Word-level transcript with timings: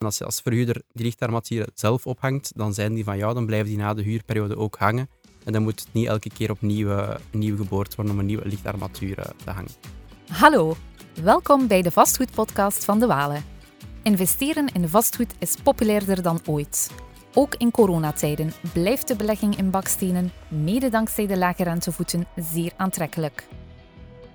En 0.00 0.06
als 0.06 0.18
je 0.18 0.24
als 0.24 0.40
verhuurder 0.40 0.82
die 0.92 1.04
lichtarmaturen 1.04 1.70
zelf 1.74 2.06
ophangt, 2.06 2.52
dan 2.54 2.74
zijn 2.74 2.94
die 2.94 3.04
van 3.04 3.16
jou, 3.16 3.34
dan 3.34 3.46
blijven 3.46 3.68
die 3.68 3.76
na 3.76 3.94
de 3.94 4.02
huurperiode 4.02 4.56
ook 4.56 4.76
hangen. 4.76 5.08
En 5.44 5.52
dan 5.52 5.62
moet 5.62 5.80
het 5.80 5.88
niet 5.92 6.06
elke 6.06 6.30
keer 6.30 6.50
opnieuw, 6.50 6.88
uh, 6.88 7.14
nieuw 7.30 7.56
geboord 7.56 7.94
worden 7.94 8.12
om 8.12 8.18
een 8.18 8.26
nieuwe 8.26 8.46
lichtarmatuur 8.46 9.18
uh, 9.18 9.24
te 9.44 9.50
hangen. 9.50 9.70
Hallo, 10.28 10.76
welkom 11.22 11.66
bij 11.66 11.82
de 11.82 11.90
vastgoedpodcast 11.90 12.84
van 12.84 12.98
De 12.98 13.06
Walen. 13.06 13.44
Investeren 14.02 14.66
in 14.72 14.88
vastgoed 14.88 15.34
is 15.38 15.56
populairder 15.62 16.22
dan 16.22 16.40
ooit. 16.46 16.90
Ook 17.34 17.54
in 17.54 17.70
coronatijden 17.70 18.52
blijft 18.72 19.08
de 19.08 19.16
belegging 19.16 19.56
in 19.56 19.70
bakstenen, 19.70 20.32
mede 20.48 20.88
dankzij 20.88 21.26
de 21.26 21.38
lage 21.38 21.62
rentevoeten, 21.62 22.26
zeer 22.36 22.72
aantrekkelijk. 22.76 23.46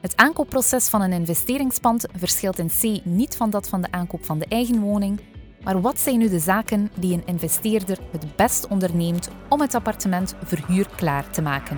Het 0.01 0.15
aankoopproces 0.15 0.87
van 0.87 1.01
een 1.01 1.13
investeringspand 1.13 2.05
verschilt 2.15 2.59
in 2.59 2.69
C 2.69 3.05
niet 3.05 3.35
van 3.35 3.49
dat 3.49 3.69
van 3.69 3.81
de 3.81 3.91
aankoop 3.91 4.25
van 4.25 4.39
de 4.39 4.45
eigen 4.49 4.79
woning, 4.79 5.21
maar 5.65 5.81
wat 5.81 5.99
zijn 5.99 6.17
nu 6.17 6.29
de 6.29 6.39
zaken 6.39 6.91
die 6.95 7.13
een 7.13 7.25
investeerder 7.25 7.99
het 8.11 8.35
best 8.35 8.67
onderneemt 8.67 9.29
om 9.49 9.61
het 9.61 9.73
appartement 9.73 10.35
verhuurklaar 10.43 11.29
te 11.29 11.41
maken? 11.41 11.77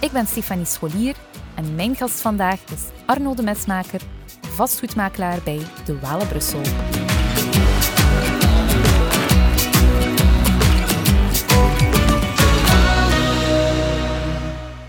Ik 0.00 0.10
ben 0.10 0.26
Stefanie 0.26 0.64
Scholier 0.64 1.16
en 1.54 1.74
mijn 1.74 1.96
gast 1.96 2.20
vandaag 2.20 2.64
is 2.64 2.82
Arno 3.06 3.34
de 3.34 3.42
Mesmaker, 3.42 4.00
vastgoedmakelaar 4.40 5.40
bij 5.44 5.60
De 5.84 5.98
Walen 5.98 6.28
Brussel. 6.28 6.60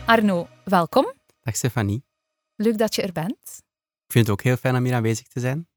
Arno, 0.06 0.48
welkom. 0.64 1.14
Dag 1.42 1.56
Stefanie. 1.56 2.04
Leuk 2.56 2.78
dat 2.78 2.96
je 2.96 3.02
er 3.02 3.12
bent. 3.12 3.64
Ik 4.06 4.12
vind 4.12 4.28
het 4.28 4.30
ook 4.30 4.42
heel 4.42 4.58
fijn 4.58 4.76
om 4.76 4.84
hier 4.84 4.94
aanwezig 4.94 5.28
te 5.28 5.40
zijn. 5.40 5.68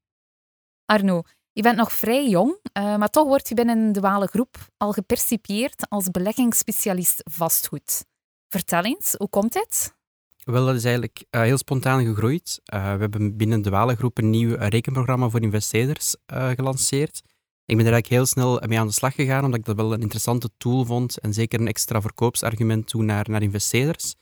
Arno, 0.85 1.23
je 1.59 1.65
bent 1.65 1.77
nog 1.77 1.93
vrij 1.93 2.29
jong, 2.29 2.59
uh, 2.77 2.97
maar 2.97 3.09
toch 3.09 3.27
word 3.27 3.49
je 3.49 3.55
binnen 3.55 3.91
de 3.91 4.27
Groep 4.27 4.57
al 4.77 4.91
gepercipieerd 4.91 5.89
als 5.89 6.11
beleggingsspecialist 6.11 7.21
vastgoed. 7.23 8.05
Vertel 8.47 8.83
eens, 8.83 9.15
hoe 9.17 9.29
komt 9.29 9.53
dit? 9.53 9.95
Wel, 10.43 10.65
dat 10.65 10.75
is 10.75 10.83
eigenlijk 10.83 11.25
uh, 11.31 11.41
heel 11.41 11.57
spontaan 11.57 12.05
gegroeid. 12.05 12.61
Uh, 12.73 12.93
we 12.93 12.99
hebben 12.99 13.37
binnen 13.37 13.61
de 13.61 13.69
Wale 13.69 13.95
Groep 13.95 14.17
een 14.17 14.29
nieuw 14.29 14.55
rekenprogramma 14.55 15.29
voor 15.29 15.41
investeerders 15.41 16.15
gelanceerd. 16.55 17.21
Ik 17.65 17.77
ben 17.77 17.85
er 17.85 17.91
eigenlijk 17.91 18.07
heel 18.07 18.25
snel 18.25 18.61
mee 18.67 18.79
aan 18.79 18.87
de 18.87 18.93
slag 18.93 19.15
gegaan, 19.15 19.43
omdat 19.43 19.59
ik 19.59 19.65
dat 19.65 19.75
wel 19.75 19.93
een 19.93 20.01
interessante 20.01 20.49
tool 20.57 20.85
vond 20.85 21.17
en 21.17 21.33
zeker 21.33 21.59
een 21.59 21.67
extra 21.67 22.01
verkoopsargument 22.01 22.87
toe 22.87 23.03
naar, 23.03 23.29
naar 23.29 23.41
investeerders. 23.41 24.15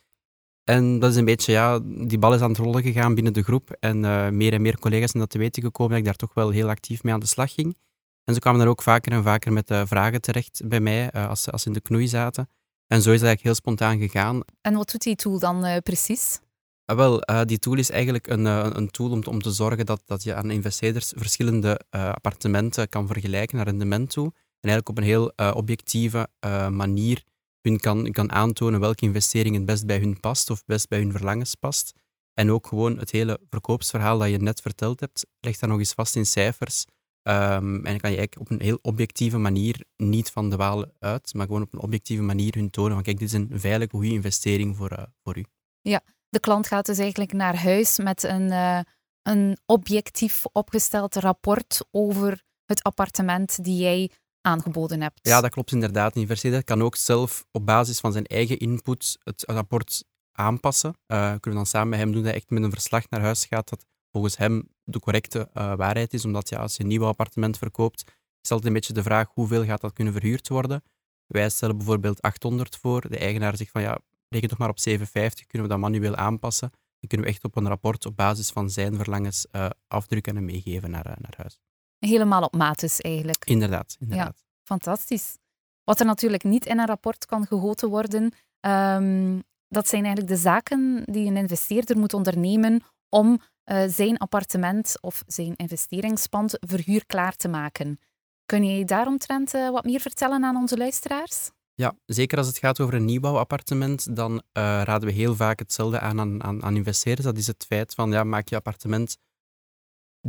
En 0.67 0.99
dat 0.99 1.11
is 1.11 1.15
een 1.15 1.25
beetje, 1.25 1.51
ja, 1.51 1.79
die 1.83 2.17
bal 2.17 2.33
is 2.33 2.41
aan 2.41 2.49
het 2.49 2.57
rollen 2.57 2.83
gegaan 2.83 3.15
binnen 3.15 3.33
de 3.33 3.43
groep. 3.43 3.75
En 3.79 4.03
uh, 4.03 4.29
meer 4.29 4.53
en 4.53 4.61
meer 4.61 4.79
collega's 4.79 5.11
zijn 5.11 5.23
dat 5.23 5.31
te 5.31 5.37
weten 5.37 5.63
gekomen 5.63 5.91
dat 5.91 5.99
ik 5.99 6.05
daar 6.05 6.15
toch 6.15 6.33
wel 6.33 6.49
heel 6.49 6.69
actief 6.69 7.03
mee 7.03 7.13
aan 7.13 7.19
de 7.19 7.25
slag 7.25 7.53
ging. 7.53 7.77
En 8.23 8.33
ze 8.33 8.39
kwamen 8.39 8.59
dan 8.59 8.69
ook 8.69 8.81
vaker 8.81 9.11
en 9.11 9.23
vaker 9.23 9.53
met 9.53 9.71
uh, 9.71 9.81
vragen 9.85 10.21
terecht 10.21 10.61
bij 10.65 10.79
mij, 10.79 11.09
uh, 11.15 11.29
als, 11.29 11.51
als 11.51 11.61
ze 11.61 11.67
in 11.67 11.73
de 11.73 11.81
knoei 11.81 12.07
zaten. 12.07 12.49
En 12.87 13.01
zo 13.01 13.11
is 13.11 13.19
dat 13.19 13.27
eigenlijk 13.27 13.43
heel 13.43 13.53
spontaan 13.53 13.99
gegaan. 13.99 14.41
En 14.61 14.73
wat 14.73 14.91
doet 14.91 15.01
die 15.01 15.15
tool 15.15 15.39
dan 15.39 15.81
precies? 15.83 16.39
Ah, 16.85 16.95
wel, 16.95 17.21
die 17.45 17.59
tool 17.59 17.77
is 17.77 17.89
eigenlijk 17.89 18.27
een, 18.27 18.45
een 18.45 18.89
tool 18.89 19.09
om 19.09 19.23
te, 19.23 19.29
om 19.29 19.41
te 19.41 19.51
zorgen 19.51 19.85
dat, 19.85 20.01
dat 20.05 20.23
je 20.23 20.35
aan 20.35 20.51
investeerders 20.51 21.13
verschillende 21.15 21.81
appartementen 21.89 22.89
kan 22.89 23.07
vergelijken 23.07 23.57
naar 23.57 23.65
rendement 23.65 24.09
toe. 24.09 24.25
En 24.25 24.69
eigenlijk 24.69 24.89
op 24.89 24.97
een 24.97 25.03
heel 25.03 25.31
objectieve 25.53 26.27
manier 26.69 27.23
hun 27.67 27.79
kan, 27.79 28.11
kan 28.11 28.31
aantonen 28.31 28.79
welke 28.79 29.05
investering 29.05 29.55
het 29.55 29.65
best 29.65 29.85
bij 29.85 29.99
hun 29.99 30.19
past 30.19 30.49
of 30.49 30.65
best 30.65 30.87
bij 30.87 30.99
hun 30.99 31.11
verlangens 31.11 31.55
past. 31.55 31.93
En 32.33 32.51
ook 32.51 32.67
gewoon 32.67 32.97
het 32.97 33.11
hele 33.11 33.39
verkoopsverhaal 33.49 34.17
dat 34.17 34.29
je 34.29 34.37
net 34.37 34.61
verteld 34.61 34.99
hebt, 34.99 35.25
legt 35.39 35.59
daar 35.59 35.69
nog 35.69 35.79
eens 35.79 35.93
vast 35.93 36.15
in 36.15 36.25
cijfers. 36.25 36.85
Um, 37.23 37.75
en 37.75 37.83
dan 37.83 37.97
kan 37.97 38.11
je 38.11 38.17
eigenlijk 38.17 38.39
op 38.39 38.49
een 38.49 38.61
heel 38.61 38.79
objectieve 38.81 39.37
manier, 39.37 39.83
niet 39.97 40.31
van 40.31 40.49
de 40.49 40.55
walen 40.55 40.93
uit, 40.99 41.33
maar 41.33 41.45
gewoon 41.45 41.61
op 41.61 41.73
een 41.73 41.79
objectieve 41.79 42.23
manier 42.23 42.53
hun 42.53 42.69
tonen 42.69 42.93
van 42.93 43.03
kijk, 43.03 43.19
dit 43.19 43.27
is 43.27 43.33
een 43.33 43.49
veilige, 43.53 43.91
goede 43.91 44.09
investering 44.09 44.75
voor, 44.75 44.91
uh, 44.91 45.03
voor 45.23 45.37
u. 45.37 45.45
Ja, 45.81 46.01
de 46.29 46.39
klant 46.39 46.67
gaat 46.67 46.85
dus 46.85 46.97
eigenlijk 46.97 47.33
naar 47.33 47.61
huis 47.61 47.97
met 47.97 48.23
een, 48.23 48.47
uh, 48.47 48.79
een 49.21 49.57
objectief 49.65 50.45
opgesteld 50.51 51.15
rapport 51.15 51.85
over 51.91 52.43
het 52.65 52.83
appartement 52.83 53.63
die 53.63 53.77
jij 53.77 54.11
aangeboden 54.41 55.01
hebt. 55.01 55.19
Ja, 55.21 55.41
dat 55.41 55.51
klopt 55.51 55.71
inderdaad. 55.71 56.13
De 56.13 56.19
universiteit 56.19 56.63
kan 56.63 56.83
ook 56.83 56.95
zelf 56.95 57.45
op 57.51 57.65
basis 57.65 57.99
van 57.99 58.11
zijn 58.11 58.25
eigen 58.25 58.57
input 58.57 59.17
het 59.23 59.43
rapport 59.45 60.03
aanpassen. 60.31 60.89
Uh, 60.89 61.17
kunnen 61.17 61.41
we 61.41 61.51
dan 61.51 61.65
samen 61.65 61.89
met 61.89 61.99
hem 61.99 62.11
doen 62.11 62.21
dat 62.21 62.31
hij 62.31 62.39
echt 62.39 62.49
met 62.49 62.63
een 62.63 62.71
verslag 62.71 63.09
naar 63.09 63.21
huis 63.21 63.45
gaat 63.45 63.69
dat 63.69 63.85
volgens 64.11 64.37
hem 64.37 64.69
de 64.83 64.99
correcte 64.99 65.49
uh, 65.53 65.75
waarheid 65.75 66.13
is. 66.13 66.25
Omdat 66.25 66.49
ja, 66.49 66.59
als 66.59 66.75
je 66.75 66.83
een 66.83 66.89
nieuw 66.89 67.05
appartement 67.05 67.57
verkoopt, 67.57 68.03
is 68.41 68.51
altijd 68.51 68.67
een 68.67 68.73
beetje 68.73 68.93
de 68.93 69.03
vraag 69.03 69.27
hoeveel 69.33 69.65
gaat 69.65 69.81
dat 69.81 69.93
kunnen 69.93 70.13
verhuurd 70.13 70.47
worden. 70.47 70.83
Wij 71.25 71.49
stellen 71.49 71.77
bijvoorbeeld 71.77 72.21
800 72.21 72.75
voor. 72.75 73.09
De 73.09 73.17
eigenaar 73.17 73.57
zegt 73.57 73.71
van 73.71 73.81
ja, 73.81 73.99
reken 74.29 74.49
toch 74.49 74.57
maar 74.57 74.69
op 74.69 74.79
750, 74.79 75.45
kunnen 75.45 75.67
we 75.67 75.73
dat 75.73 75.83
manueel 75.83 76.15
aanpassen. 76.15 76.69
Dan 76.69 77.09
kunnen 77.09 77.27
we 77.27 77.33
echt 77.33 77.43
op 77.43 77.55
een 77.55 77.67
rapport 77.67 78.05
op 78.05 78.15
basis 78.15 78.49
van 78.49 78.69
zijn 78.69 78.95
verlangens 78.95 79.47
uh, 79.51 79.69
afdrukken 79.87 80.37
en 80.37 80.45
meegeven 80.45 80.91
naar, 80.91 81.03
naar 81.03 81.33
huis. 81.37 81.59
Helemaal 81.99 82.41
op 82.41 82.55
maat 82.55 82.79
dus 82.79 82.99
eigenlijk. 82.99 83.45
Inderdaad, 83.45 83.95
inderdaad. 83.99 84.35
Ja, 84.37 84.43
fantastisch. 84.63 85.37
Wat 85.83 85.99
er 85.99 86.05
natuurlijk 86.05 86.43
niet 86.43 86.65
in 86.65 86.79
een 86.79 86.85
rapport 86.85 87.25
kan 87.25 87.45
gegoten 87.45 87.89
worden, 87.89 88.33
um, 88.59 89.43
dat 89.67 89.87
zijn 89.87 90.05
eigenlijk 90.05 90.35
de 90.35 90.41
zaken 90.41 91.03
die 91.05 91.27
een 91.27 91.37
investeerder 91.37 91.97
moet 91.97 92.13
ondernemen 92.13 92.83
om 93.09 93.41
uh, 93.65 93.83
zijn 93.87 94.17
appartement 94.17 95.01
of 95.01 95.23
zijn 95.27 95.55
investeringspand 95.55 96.57
verhuurklaar 96.59 97.35
te 97.35 97.47
maken. 97.47 97.99
Kun 98.45 98.63
je 98.65 98.85
daaromtrent 98.85 99.53
uh, 99.53 99.69
wat 99.69 99.85
meer 99.85 99.99
vertellen 99.99 100.43
aan 100.43 100.55
onze 100.55 100.77
luisteraars? 100.77 101.49
Ja, 101.73 101.95
zeker 102.05 102.37
als 102.37 102.47
het 102.47 102.57
gaat 102.57 102.79
over 102.79 102.93
een 102.93 103.05
nieuwbouwappartement, 103.05 104.15
dan 104.15 104.31
uh, 104.31 104.41
raden 104.83 105.07
we 105.07 105.13
heel 105.13 105.35
vaak 105.35 105.59
hetzelfde 105.59 105.99
aan, 105.99 106.43
aan 106.43 106.63
aan 106.63 106.75
investeerders. 106.75 107.27
Dat 107.27 107.37
is 107.37 107.47
het 107.47 107.65
feit 107.67 107.93
van, 107.93 108.11
ja, 108.11 108.23
maak 108.23 108.47
je 108.47 108.55
appartement 108.55 109.17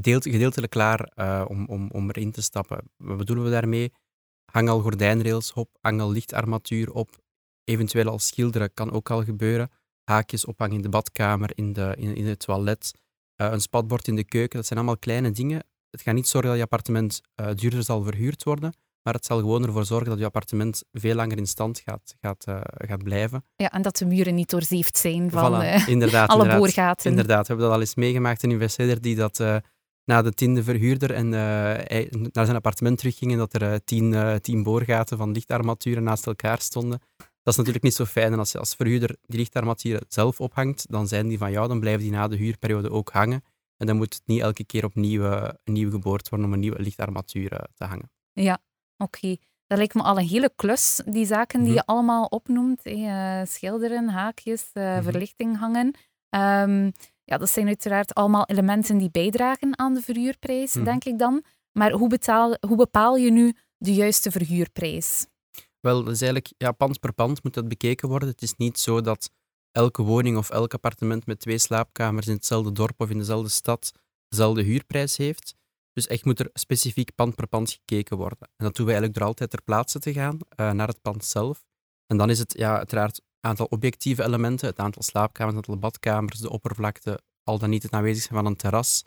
deelt, 0.00 0.22
gedeeltelijk 0.22 0.72
klaar 0.72 1.12
uh, 1.16 1.44
om, 1.48 1.66
om, 1.66 1.90
om 1.90 2.08
erin 2.08 2.32
te 2.32 2.42
stappen. 2.42 2.90
Wat 2.96 3.16
bedoelen 3.16 3.44
we 3.44 3.50
daarmee? 3.50 3.92
Hang 4.52 4.68
al 4.68 4.80
gordijnrails 4.80 5.52
op, 5.52 5.76
hang 5.80 6.00
al 6.00 6.10
lichtarmatuur 6.10 6.92
op. 6.92 7.16
Eventueel 7.64 8.08
al 8.08 8.18
schilderen 8.18 8.74
kan 8.74 8.92
ook 8.92 9.10
al 9.10 9.24
gebeuren. 9.24 9.70
Haakjes 10.04 10.44
ophangen 10.44 10.76
in 10.76 10.82
de 10.82 10.88
badkamer, 10.88 11.50
in, 11.54 11.72
de, 11.72 11.94
in, 11.98 12.14
in 12.14 12.26
het 12.26 12.38
toilet. 12.38 12.92
Uh, 13.36 13.52
een 13.52 13.60
spatbord 13.60 14.08
in 14.08 14.16
de 14.16 14.24
keuken. 14.24 14.56
Dat 14.56 14.66
zijn 14.66 14.78
allemaal 14.78 14.98
kleine 14.98 15.30
dingen. 15.30 15.64
Het 15.90 16.02
gaat 16.02 16.14
niet 16.14 16.28
zorgen 16.28 16.50
dat 16.50 16.58
je 16.58 16.64
appartement 16.64 17.20
uh, 17.40 17.46
duurder 17.54 17.82
zal 17.82 18.02
verhuurd 18.02 18.42
worden, 18.42 18.74
maar 19.02 19.14
het 19.14 19.26
zal 19.26 19.38
gewoon 19.38 19.66
ervoor 19.66 19.84
zorgen 19.84 20.08
dat 20.08 20.18
je 20.18 20.24
appartement 20.24 20.82
veel 20.92 21.14
langer 21.14 21.36
in 21.36 21.46
stand 21.46 21.80
gaat, 21.84 22.14
gaat, 22.20 22.44
uh, 22.48 22.60
gaat 22.62 23.02
blijven. 23.02 23.44
Ja, 23.56 23.70
en 23.70 23.82
dat 23.82 23.96
de 23.96 24.06
muren 24.06 24.34
niet 24.34 24.50
doorzeefd 24.50 24.98
zijn 24.98 25.30
van 25.30 25.52
voilà, 25.52 25.86
inderdaad, 25.86 26.28
alle 26.28 26.42
inderdaad, 26.42 26.58
boorgaten. 26.58 27.10
Inderdaad, 27.10 27.40
we 27.40 27.46
hebben 27.46 27.66
dat 27.66 27.74
al 27.74 27.80
eens 27.80 27.94
meegemaakt. 27.94 28.42
Een 28.42 28.50
investeerder 28.50 29.00
die 29.00 29.16
dat 29.16 29.40
na 30.08 30.22
de 30.22 30.32
tiende 30.32 30.62
verhuurder 30.62 31.12
en 31.12 31.26
uh, 31.26 32.32
naar 32.32 32.44
zijn 32.44 32.56
appartement 32.56 32.98
teruggingen, 32.98 33.38
dat 33.38 33.54
er 33.54 33.62
uh, 33.62 33.74
tien, 33.84 34.12
uh, 34.12 34.34
tien 34.34 34.62
boorgaten 34.62 35.16
van 35.16 35.32
lichtarmaturen 35.32 36.02
naast 36.02 36.26
elkaar 36.26 36.60
stonden. 36.60 37.00
Dat 37.16 37.52
is 37.52 37.56
natuurlijk 37.56 37.84
niet 37.84 37.94
zo 37.94 38.04
fijn. 38.04 38.32
En 38.32 38.38
als 38.38 38.52
je 38.52 38.58
als 38.58 38.74
verhuurder 38.74 39.16
die 39.26 39.38
lichtarmaturen 39.38 40.04
zelf 40.08 40.40
ophangt, 40.40 40.86
dan 40.90 41.08
zijn 41.08 41.28
die 41.28 41.38
van 41.38 41.50
jou, 41.50 41.68
dan 41.68 41.80
blijven 41.80 42.02
die 42.02 42.10
na 42.10 42.28
de 42.28 42.36
huurperiode 42.36 42.90
ook 42.90 43.10
hangen. 43.10 43.44
En 43.76 43.86
dan 43.86 43.96
moet 43.96 44.14
het 44.14 44.22
niet 44.26 44.40
elke 44.40 44.64
keer 44.64 44.84
opnieuw, 44.84 45.52
nieuw 45.64 45.90
geboord 45.90 46.28
worden 46.28 46.46
om 46.46 46.52
een 46.52 46.60
nieuwe 46.60 46.82
lichtarmatuur 46.82 47.48
te 47.74 47.84
hangen. 47.84 48.10
Ja, 48.32 48.58
oké. 48.96 49.16
Okay. 49.16 49.40
Dat 49.66 49.78
lijkt 49.78 49.94
me 49.94 50.02
al 50.02 50.18
een 50.18 50.26
hele 50.26 50.52
klus, 50.56 51.02
die 51.06 51.26
zaken 51.26 51.58
die 51.58 51.68
-hmm. 51.68 51.76
je 51.76 51.86
allemaal 51.86 52.24
opnoemt. 52.24 52.80
Hey, 52.84 53.46
schilderen, 53.46 54.08
haakjes, 54.08 54.70
mm 54.74 54.82
-hmm. 54.82 55.02
verlichting 55.02 55.58
hangen. 55.58 55.94
Um, 56.30 56.92
ja, 57.24 57.38
dat 57.38 57.50
zijn 57.50 57.66
uiteraard 57.66 58.14
allemaal 58.14 58.46
elementen 58.46 58.98
die 58.98 59.10
bijdragen 59.10 59.78
aan 59.78 59.94
de 59.94 60.00
verhuurprijs, 60.00 60.74
mm. 60.74 60.84
denk 60.84 61.04
ik 61.04 61.18
dan. 61.18 61.44
Maar 61.72 61.92
hoe, 61.92 62.08
betaal, 62.08 62.56
hoe 62.66 62.76
bepaal 62.76 63.16
je 63.16 63.30
nu 63.30 63.54
de 63.76 63.94
juiste 63.94 64.30
verhuurprijs? 64.30 65.26
Wel, 65.80 66.04
dat 66.04 66.14
is 66.14 66.20
eigenlijk 66.20 66.52
ja, 66.56 66.72
pand 66.72 67.00
per 67.00 67.12
pand 67.12 67.42
moet 67.42 67.54
dat 67.54 67.68
bekeken 67.68 68.08
worden. 68.08 68.28
Het 68.28 68.42
is 68.42 68.54
niet 68.54 68.78
zo 68.78 69.00
dat 69.00 69.30
elke 69.72 70.02
woning 70.02 70.36
of 70.36 70.50
elk 70.50 70.74
appartement 70.74 71.26
met 71.26 71.40
twee 71.40 71.58
slaapkamers 71.58 72.26
in 72.26 72.34
hetzelfde 72.34 72.72
dorp 72.72 73.00
of 73.00 73.10
in 73.10 73.18
dezelfde 73.18 73.48
stad 73.48 73.92
dezelfde 74.28 74.62
huurprijs 74.62 75.16
heeft. 75.16 75.54
Dus 75.92 76.06
echt 76.06 76.24
moet 76.24 76.40
er 76.40 76.50
specifiek 76.52 77.14
pand 77.14 77.34
per 77.34 77.46
pand 77.46 77.70
gekeken 77.70 78.16
worden. 78.16 78.38
En 78.40 78.64
dat 78.64 78.76
doen 78.76 78.86
we 78.86 78.92
eigenlijk 78.92 79.18
door 79.18 79.28
altijd 79.28 79.50
ter 79.50 79.62
plaatse 79.62 79.98
te 79.98 80.12
gaan 80.12 80.38
uh, 80.56 80.72
naar 80.72 80.88
het 80.88 81.02
pand 81.02 81.24
zelf. 81.24 81.66
En 82.06 82.16
dan 82.16 82.30
is 82.30 82.38
het 82.38 82.54
ja, 82.56 82.76
uiteraard 82.76 83.20
aantal 83.40 83.66
objectieve 83.66 84.24
elementen, 84.24 84.68
het 84.68 84.78
aantal 84.78 85.02
slaapkamers, 85.02 85.56
het 85.56 85.66
aantal 85.66 85.80
badkamers, 85.80 86.40
de 86.40 86.50
oppervlakte, 86.50 87.20
al 87.42 87.58
dan 87.58 87.70
niet 87.70 87.82
het 87.82 87.92
aanwezig 87.92 88.22
zijn 88.22 88.34
van 88.34 88.46
een 88.46 88.56
terras, 88.56 89.02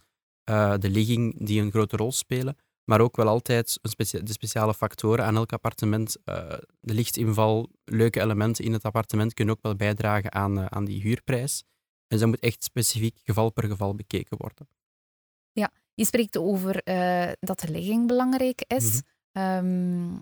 uh, 0.49 0.73
de 0.77 0.89
ligging 0.89 1.45
die 1.45 1.61
een 1.61 1.71
grote 1.71 1.97
rol 1.97 2.11
spelen, 2.11 2.57
maar 2.83 3.01
ook 3.01 3.15
wel 3.15 3.27
altijd 3.27 3.79
specia 3.81 4.19
de 4.19 4.31
speciale 4.31 4.73
factoren 4.73 5.25
aan 5.25 5.35
elk 5.35 5.53
appartement. 5.53 6.17
Uh, 6.25 6.35
de 6.79 6.93
lichtinval, 6.93 7.69
leuke 7.83 8.21
elementen 8.21 8.65
in 8.65 8.73
het 8.73 8.83
appartement 8.83 9.33
kunnen 9.33 9.55
ook 9.55 9.61
wel 9.61 9.75
bijdragen 9.75 10.31
aan, 10.31 10.59
uh, 10.59 10.65
aan 10.65 10.85
die 10.85 11.01
huurprijs. 11.01 11.63
En 12.07 12.17
dat 12.17 12.27
moet 12.27 12.39
echt 12.39 12.63
specifiek 12.63 13.19
geval 13.23 13.51
per 13.51 13.67
geval 13.67 13.95
bekeken 13.95 14.37
worden. 14.37 14.67
Ja, 15.51 15.71
Je 15.93 16.05
spreekt 16.05 16.37
over 16.37 16.83
eh, 16.83 17.31
dat 17.39 17.59
de 17.59 17.71
ligging 17.71 18.07
belangrijk 18.07 18.63
is. 18.67 19.01
Ehm, 19.31 20.17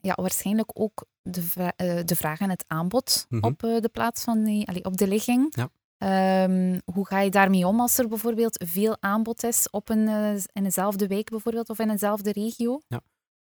ja, 0.00 0.14
waarschijnlijk 0.14 0.70
ook 0.80 1.04
de, 1.22 1.42
vra- 1.42 1.72
eh, 1.76 2.00
de 2.04 2.16
vraag 2.16 2.40
en 2.40 2.50
het 2.50 2.64
aanbod 2.66 3.26
Mhm. 3.28 3.44
op 3.44 3.62
eh, 3.62 3.80
de 3.80 3.88
plaats 3.88 4.24
van 4.24 4.44
die, 4.44 4.68
allee, 4.68 4.84
op 4.84 4.96
de 4.96 5.08
ligging. 5.08 5.56
Ja. 5.56 5.68
Ehm, 5.98 6.78
hoe 6.84 7.06
ga 7.06 7.20
je 7.20 7.30
daarmee 7.30 7.66
om 7.66 7.80
als 7.80 7.98
er 7.98 8.08
bijvoorbeeld 8.08 8.64
veel 8.68 8.96
aanbod 9.00 9.42
is 9.44 9.70
op 9.70 9.88
een, 9.88 10.08
eh, 10.08 10.34
in 10.52 10.62
dezelfde 10.62 11.06
wijk 11.06 11.30
bijvoorbeeld 11.30 11.68
of 11.68 11.78
in 11.78 11.88
dezelfde 11.88 12.32
regio? 12.32 12.80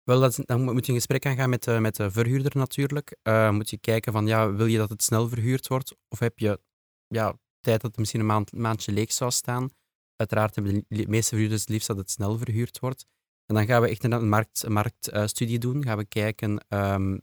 Wel, 0.05 0.20
dat 0.20 0.31
is- 0.38 0.44
dan 0.47 0.62
moet 0.64 0.87
je 0.87 0.93
in 0.93 0.99
gesprek 0.99 1.23
gaan 1.25 1.37
gaan 1.37 1.50
met, 1.50 1.64
de- 1.64 1.81
met 1.81 1.97
de 1.97 2.11
verhuurder 2.11 2.56
natuurlijk. 2.56 3.17
Eh, 3.23 3.50
moet 3.50 3.70
je 3.70 3.79
kijken 3.79 4.12
van, 4.12 4.26
ja, 4.26 4.52
wil 4.52 4.67
je 4.67 4.79
dat 4.79 4.91
het 4.91 5.02
snel 5.02 5.29
verhuurd 5.29 5.69
wordt? 5.69 5.94
Of 6.08 6.19
heb 6.19 6.38
je 6.38 6.61
ja, 7.06 7.26
tijd 7.61 7.81
dat 7.81 7.91
het 7.91 7.99
misschien 7.99 8.20
een 8.20 8.26
maand, 8.26 8.52
maandje 8.52 8.93
leeg 8.93 9.12
zou 9.12 9.31
staan? 9.31 9.69
Uiteraard 10.17 10.55
hebben 10.55 10.85
de 10.88 11.08
meeste 11.08 11.29
verhuurders 11.29 11.61
het 11.61 11.70
liefst 11.70 11.87
dat 11.87 11.97
het 11.97 12.11
snel 12.11 12.38
verhuurd 12.38 12.79
wordt. 12.79 13.06
En 13.50 13.56
dan 13.56 13.67
gaan 13.67 13.82
we 13.82 13.88
echt 13.88 14.05
een 14.05 14.29
markt, 14.29 14.62
een 14.62 14.73
marktstudie 14.73 15.58
doen. 15.58 15.82
Gaan 15.82 15.97
we 15.97 16.05
kijken 16.05 16.64
ehm, 16.69 17.19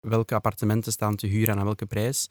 welke 0.00 0.34
appartementen 0.34 0.92
staan 0.92 1.16
te 1.16 1.26
huren 1.26 1.48
en 1.48 1.58
aan 1.58 1.64
welke 1.64 1.86
prijs. 1.86 2.28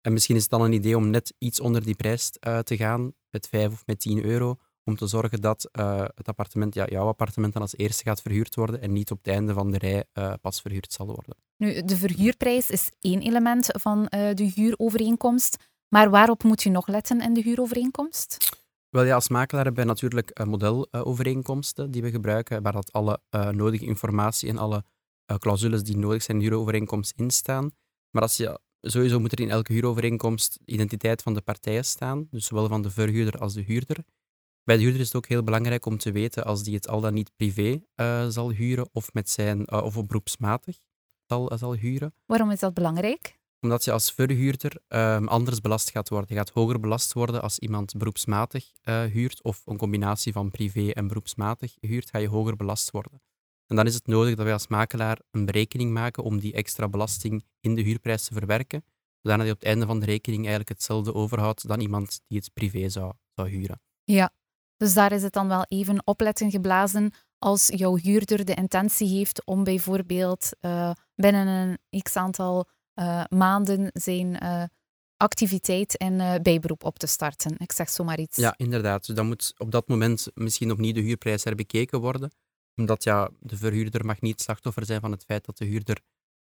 En 0.00 0.12
misschien 0.12 0.36
is 0.36 0.42
het 0.42 0.50
dan 0.50 0.62
een 0.62 0.72
idee 0.72 0.96
om 0.96 1.10
net 1.10 1.34
iets 1.38 1.60
onder 1.60 1.84
die 1.84 1.94
prijs 1.94 2.30
eh, 2.40 2.58
te 2.58 2.76
gaan, 2.76 3.12
met 3.30 3.48
5 3.48 3.72
of 3.72 3.86
met 3.86 4.00
10 4.00 4.24
euro, 4.24 4.56
om 4.84 4.96
te 4.96 5.06
zorgen 5.06 5.40
dat 5.40 5.68
eh, 5.72 6.04
het 6.14 6.28
appartement, 6.28 6.74
ja, 6.74 6.86
jouw 6.86 7.06
appartement 7.06 7.52
dan 7.52 7.62
als 7.62 7.76
eerste 7.76 8.02
gaat 8.02 8.22
verhuurd 8.22 8.54
worden 8.54 8.80
en 8.80 8.92
niet 8.92 9.10
op 9.10 9.18
het 9.18 9.34
einde 9.34 9.52
van 9.52 9.70
de 9.70 9.78
rij 9.78 10.04
eh, 10.12 10.32
pas 10.40 10.60
verhuurd 10.60 10.92
zal 10.92 11.06
worden. 11.06 11.36
Nu, 11.56 11.82
de 11.82 11.96
verhuurprijs 11.96 12.70
is 12.70 12.90
één 13.00 13.20
element 13.20 13.66
van 13.66 14.04
de 14.10 14.50
huurovereenkomst. 14.54 15.56
Maar 15.88 16.10
waarop 16.10 16.42
moet 16.42 16.62
je 16.62 16.70
nog 16.70 16.86
letten 16.86 17.20
in 17.20 17.34
de 17.34 17.42
huurovereenkomst? 17.42 18.49
Wel 18.90 19.04
ja, 19.04 19.14
als 19.14 19.28
makelaar 19.28 19.64
hebben 19.64 19.84
wij 19.84 19.92
natuurlijk 19.92 20.30
eh, 20.30 20.46
modelovereenkomsten 20.46 21.90
die 21.90 22.02
we 22.02 22.10
gebruiken, 22.10 22.62
waar 22.62 22.72
dat 22.72 22.92
alle 22.92 23.20
eh, 23.28 23.48
nodige 23.48 23.84
informatie 23.84 24.48
en 24.48 24.58
alle 24.58 24.84
eh, 25.24 25.36
clausules 25.36 25.82
die 25.82 25.96
nodig 25.96 26.22
zijn 26.22 26.36
in 26.36 26.42
de 26.42 26.48
huurovereenkomst 26.48 27.12
in 27.16 27.30
staan. 27.30 27.70
Maar 28.10 28.22
als 28.22 28.36
je, 28.36 28.60
sowieso 28.80 29.20
moet 29.20 29.32
er 29.32 29.40
in 29.40 29.50
elke 29.50 29.72
huurovereenkomst 29.72 30.58
de 30.64 30.72
identiteit 30.72 31.22
van 31.22 31.34
de 31.34 31.40
partijen 31.40 31.84
staan, 31.84 32.26
dus 32.30 32.46
zowel 32.46 32.68
van 32.68 32.82
de 32.82 32.90
verhuurder 32.90 33.40
als 33.40 33.54
de 33.54 33.62
huurder. 33.62 34.04
Bij 34.64 34.76
de 34.76 34.82
huurder 34.82 35.00
is 35.00 35.06
het 35.06 35.16
ook 35.16 35.26
heel 35.26 35.42
belangrijk 35.42 35.86
om 35.86 35.98
te 35.98 36.12
weten 36.12 36.44
als 36.44 36.62
die 36.62 36.74
het 36.74 36.88
al 36.88 37.00
dan 37.00 37.14
niet 37.14 37.30
privé 37.36 37.82
zal 38.28 38.50
huren 38.50 38.88
of, 38.92 39.12
met 39.12 39.30
zijn, 39.30 39.72
of 39.72 40.06
beroepsmatig 40.06 40.78
zal, 41.26 41.52
zal 41.58 41.74
huren. 41.74 42.14
Waarom 42.26 42.50
is 42.50 42.60
dat 42.60 42.74
belangrijk? 42.74 43.39
Omdat 43.60 43.84
je 43.84 43.92
als 43.92 44.12
verhuurder 44.12 44.80
ehm, 44.88 45.26
anders 45.26 45.60
belast 45.60 45.90
gaat 45.90 46.08
worden. 46.08 46.28
Je 46.28 46.34
gaat 46.34 46.50
hoger 46.50 46.80
belast 46.80 47.12
worden 47.12 47.42
als 47.42 47.58
iemand 47.58 47.96
beroepsmatig 47.96 48.70
eh, 48.82 49.02
huurt 49.02 49.42
of 49.42 49.62
een 49.64 49.76
combinatie 49.76 50.32
van 50.32 50.50
privé 50.50 50.90
en 50.90 51.08
beroepsmatig 51.08 51.74
huurt, 51.80 52.10
ga 52.10 52.18
je 52.18 52.28
hoger 52.28 52.56
belast 52.56 52.90
worden. 52.90 53.22
En 53.66 53.76
dan 53.76 53.86
is 53.86 53.94
het 53.94 54.06
nodig 54.06 54.34
dat 54.34 54.44
wij 54.44 54.52
als 54.52 54.66
makelaar 54.66 55.18
een 55.30 55.44
berekening 55.44 55.92
maken 55.92 56.22
om 56.22 56.38
die 56.38 56.52
extra 56.52 56.88
belasting 56.88 57.44
in 57.60 57.74
de 57.74 57.82
huurprijs 57.82 58.24
te 58.24 58.34
verwerken, 58.34 58.84
zodat 59.22 59.46
je 59.46 59.52
op 59.52 59.58
het 59.58 59.68
einde 59.68 59.86
van 59.86 60.00
de 60.00 60.06
rekening 60.06 60.40
eigenlijk 60.40 60.68
hetzelfde 60.68 61.14
overhoudt 61.14 61.68
dan 61.68 61.80
iemand 61.80 62.20
die 62.26 62.38
het 62.38 62.52
privé 62.52 62.88
zou, 62.88 63.12
zou 63.34 63.48
huren. 63.48 63.80
Ja, 64.04 64.32
dus 64.76 64.94
daar 64.94 65.12
is 65.12 65.22
het 65.22 65.32
dan 65.32 65.48
wel 65.48 65.64
even 65.68 66.06
opletten 66.06 66.50
geblazen 66.50 67.12
als 67.38 67.66
jouw 67.66 67.96
huurder 67.96 68.44
de 68.44 68.54
intentie 68.54 69.08
heeft 69.08 69.44
om 69.44 69.64
bijvoorbeeld 69.64 70.50
eh, 70.60 70.90
binnen 71.14 71.46
een 71.46 72.02
x 72.02 72.16
aantal 72.16 72.68
maanden 73.28 73.90
zijn 73.92 74.38
eh, 74.38 74.64
activiteit 75.16 75.96
en 75.96 76.20
eh, 76.20 76.34
bijberoep 76.42 76.84
op 76.84 76.98
te 76.98 77.06
starten. 77.06 77.54
Ik 77.58 77.72
zeg 77.72 77.88
zomaar 77.88 78.18
iets. 78.18 78.36
Ja, 78.36 78.54
inderdaad. 78.56 79.06
Dus 79.06 79.16
dan 79.16 79.26
moet 79.26 79.54
op 79.56 79.70
dat 79.70 79.88
moment 79.88 80.26
misschien 80.34 80.70
opnieuw 80.70 80.92
de 80.92 81.00
huurprijs 81.00 81.44
herbekeken 81.44 82.00
worden. 82.00 82.30
Omdat 82.76 83.04
ja, 83.04 83.30
de 83.38 83.56
verhuurder 83.56 84.06
mag 84.06 84.20
niet 84.20 84.40
slachtoffer 84.40 84.84
zijn 84.84 85.00
van 85.00 85.10
het 85.10 85.24
feit 85.24 85.44
dat 85.44 85.58
de 85.58 85.64
huurder 85.64 86.00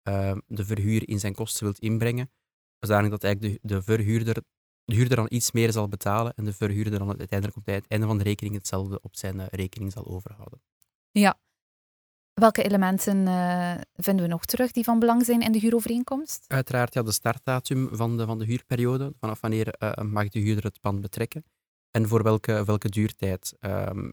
eh, 0.02 0.38
de 0.48 0.66
verhuur 0.66 1.10
in 1.10 1.20
zijn 1.20 1.34
kosten 1.34 1.64
wilt 1.64 1.80
inbrengen. 1.80 2.32
Zodanig 2.80 3.10
dat 3.10 3.24
eigenlijk 3.24 3.62
de, 3.62 3.68
de 3.68 3.82
verhuurder 3.82 4.44
de 4.86 4.96
huurder 4.96 5.16
dan 5.16 5.26
iets 5.30 5.52
meer 5.52 5.72
zal 5.72 5.88
betalen 5.88 6.34
en 6.36 6.44
de 6.44 6.54
verhuurder 6.54 7.00
dan 7.00 7.20
uiteindelijk 7.20 7.58
op 7.58 7.66
het 7.66 7.88
einde 7.88 8.08
van 8.08 8.18
de 8.18 8.24
rekening 8.24 8.56
hetzelfde 8.56 9.02
op 9.02 9.16
zijn 9.16 9.40
eh, 9.40 9.48
rekening 9.50 9.92
zal 9.92 10.06
overhouden. 10.06 10.62
Ja. 11.12 11.40
Welke 12.34 12.64
elementen 12.64 13.28
eh, 13.28 13.74
vinden 13.96 14.26
we 14.26 14.32
nog 14.32 14.46
terug 14.46 14.72
die 14.72 14.84
van 14.84 15.00
belang 15.00 15.26
zijn 15.26 15.42
in 15.42 15.52
de 15.52 15.60
huurovereenkomst? 15.60 16.46
Uiteraard 16.48 16.94
ja, 16.94 17.02
de 17.04 17.12
startdatum 17.12 17.90
van 17.92 18.18
de, 18.18 18.26
van 18.26 18.40
de 18.40 18.46
huurperiode, 18.46 19.14
vanaf 19.20 19.42
wanneer 19.42 19.68
eh, 19.68 20.04
mag 20.04 20.30
de 20.30 20.40
huurder 20.40 20.64
het 20.64 20.80
pand 20.82 21.02
betrekken. 21.02 21.44
En 21.92 22.08
voor 22.08 22.24
welke, 22.24 22.66
welke 22.66 22.90
duurtijd 22.90 23.56
ehm, 23.60 24.10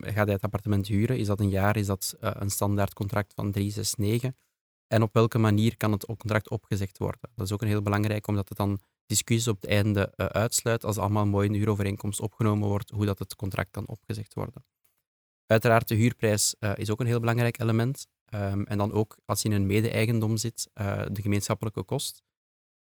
gaat 0.00 0.24
hij 0.24 0.34
het 0.34 0.42
appartement 0.42 0.86
huren? 0.86 1.18
Is 1.18 1.26
dat 1.26 1.40
een 1.40 1.48
jaar? 1.48 1.76
Is 1.76 1.86
dat 1.86 2.16
eh, 2.20 2.30
een 2.34 2.50
standaard 2.50 2.92
contract 2.92 3.32
van 3.34 3.52
369? 3.52 4.32
En 4.86 5.02
op 5.02 5.12
welke 5.12 5.38
manier 5.38 5.76
kan 5.76 5.92
het 5.92 6.04
contract 6.04 6.50
opgezegd 6.50 6.98
worden? 6.98 7.20
Dat 7.34 7.46
is 7.46 7.52
ook 7.52 7.62
een 7.62 7.68
heel 7.68 7.82
belangrijk, 7.82 8.26
omdat 8.26 8.48
het 8.48 8.58
dan 8.58 8.80
discussies 9.06 9.48
op 9.48 9.60
het 9.60 9.70
einde 9.70 10.16
uitsluit, 10.16 10.84
als 10.84 10.98
allemaal 10.98 11.26
mooi 11.26 11.46
in 11.46 11.52
de 11.52 11.58
huurovereenkomst 11.58 12.20
opgenomen 12.20 12.68
wordt, 12.68 12.90
hoe 12.90 13.06
dat 13.06 13.18
het 13.18 13.36
contract 13.36 13.70
kan 13.70 13.86
opgezegd 13.86 14.34
worden. 14.34 14.64
Uiteraard, 15.46 15.88
de 15.88 15.94
huurprijs 15.94 16.54
uh, 16.60 16.72
is 16.76 16.90
ook 16.90 17.00
een 17.00 17.06
heel 17.06 17.20
belangrijk 17.20 17.60
element. 17.60 18.06
Um, 18.34 18.66
en 18.66 18.78
dan 18.78 18.92
ook, 18.92 19.18
als 19.24 19.42
je 19.42 19.48
in 19.48 19.54
een 19.54 19.66
mede-eigendom 19.66 20.36
zit, 20.36 20.70
uh, 20.74 21.02
de 21.10 21.22
gemeenschappelijke 21.22 21.82
kost. 21.82 22.22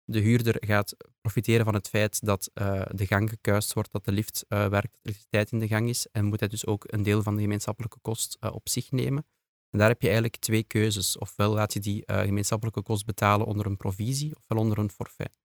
De 0.04 0.18
huurder 0.18 0.56
gaat 0.66 0.96
profiteren 1.20 1.64
van 1.64 1.74
het 1.74 1.88
feit 1.88 2.24
dat 2.26 2.50
uh, 2.54 2.82
de 2.90 3.06
gang 3.06 3.30
gekuist 3.30 3.72
wordt, 3.72 3.92
dat 3.92 4.04
de 4.04 4.12
lift 4.12 4.44
werkt, 4.48 4.72
dat 4.72 5.00
elektriciteit 5.02 5.52
in 5.52 5.58
de 5.58 5.68
gang 5.68 5.88
is. 5.88 6.06
En 6.12 6.24
moet 6.24 6.40
hij 6.40 6.48
dus 6.48 6.66
ook 6.66 6.84
een 6.86 7.02
deel 7.02 7.22
van 7.22 7.34
de 7.36 7.42
gemeenschappelijke 7.42 7.98
kost 8.02 8.38
op 8.40 8.68
zich 8.68 8.90
nemen. 8.90 9.26
En 9.70 9.78
daar 9.78 9.88
heb 9.88 10.00
je 10.00 10.06
eigenlijk 10.06 10.36
twee 10.36 10.62
keuzes. 10.62 11.18
Ofwel 11.18 11.52
laat 11.52 11.72
je 11.72 11.80
die 11.80 12.02
gemeenschappelijke 12.06 12.82
kost 12.82 13.06
betalen 13.06 13.46
onder 13.46 13.66
een 13.66 13.76
provisie, 13.76 14.36
ofwel 14.36 14.58
onder 14.58 14.78
een 14.78 14.90
forfait. 14.90 15.38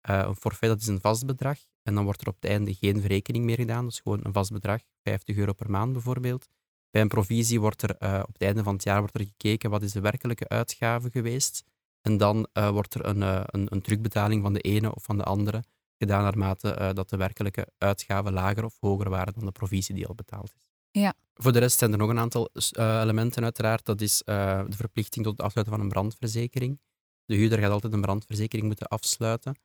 Een 0.00 0.36
forfait 0.36 0.70
dat 0.70 0.80
is 0.80 0.86
een 0.86 1.00
vast 1.00 1.26
bedrag 1.26 1.58
en 1.82 1.94
dan 1.94 2.04
wordt 2.04 2.20
er 2.20 2.28
op 2.28 2.34
het 2.40 2.50
einde 2.50 2.74
geen 2.74 3.00
verrekening 3.00 3.44
meer 3.44 3.56
gedaan. 3.56 3.84
Dat 3.84 3.92
is 3.92 4.00
gewoon 4.00 4.20
een 4.22 4.32
vast 4.32 4.52
bedrag, 4.52 4.80
50 5.02 5.36
euro 5.36 5.52
per 5.52 5.70
maand 5.70 5.92
bijvoorbeeld. 5.92 6.48
Bij 6.90 7.00
een 7.02 7.08
provisie 7.08 7.60
wordt 7.60 7.82
er 7.82 7.96
uh, 7.98 8.22
op 8.22 8.32
het 8.32 8.42
einde 8.42 8.62
van 8.62 8.74
het 8.74 8.82
jaar 8.82 8.98
wordt 8.98 9.14
er 9.14 9.24
gekeken 9.24 9.70
wat 9.70 9.82
is 9.82 9.92
de 9.92 10.00
werkelijke 10.00 10.48
uitgave 10.48 11.10
geweest. 11.10 11.64
En 12.00 12.16
dan 12.16 12.46
uh, 12.52 12.70
wordt 12.70 12.94
er 12.94 13.06
een, 13.06 13.20
een, 13.20 13.66
een, 13.72 13.80
terugbetaling 13.80 14.42
van 14.42 14.52
de 14.52 14.60
ene 14.60 14.94
of 14.94 15.02
van 15.02 15.16
de 15.16 15.24
andere 15.24 15.62
gedaan 15.98 16.22
naarmate 16.22 16.90
dat 16.94 17.08
de 17.08 17.16
werkelijke 17.16 17.68
uitgaven 17.78 18.32
lager 18.32 18.64
of 18.64 18.76
hoger 18.80 19.10
waren 19.10 19.32
dan 19.32 19.44
de 19.44 19.52
provisie 19.52 19.94
die 19.94 20.06
al 20.06 20.14
betaald 20.14 20.52
is. 20.56 20.70
Ja. 20.90 21.14
Voor 21.34 21.52
de 21.52 21.58
rest 21.58 21.78
zijn 21.78 21.92
er 21.92 21.98
nog 21.98 22.10
een 22.10 22.18
aantal 22.18 22.48
elementen 22.76 23.42
uiteraard. 23.42 23.84
Dat 23.84 24.00
is 24.00 24.22
de 24.24 24.66
verplichting 24.68 25.24
tot 25.24 25.36
het 25.36 25.46
afsluiten 25.46 25.74
van 25.74 25.84
een 25.84 25.92
brandverzekering. 25.92 26.80
De 27.24 27.34
huurder 27.34 27.58
gaat 27.58 27.70
altijd 27.70 27.92
een 27.92 28.00
brandverzekering 28.00 28.66
moeten 28.66 28.88
afsluiten. 28.88 29.56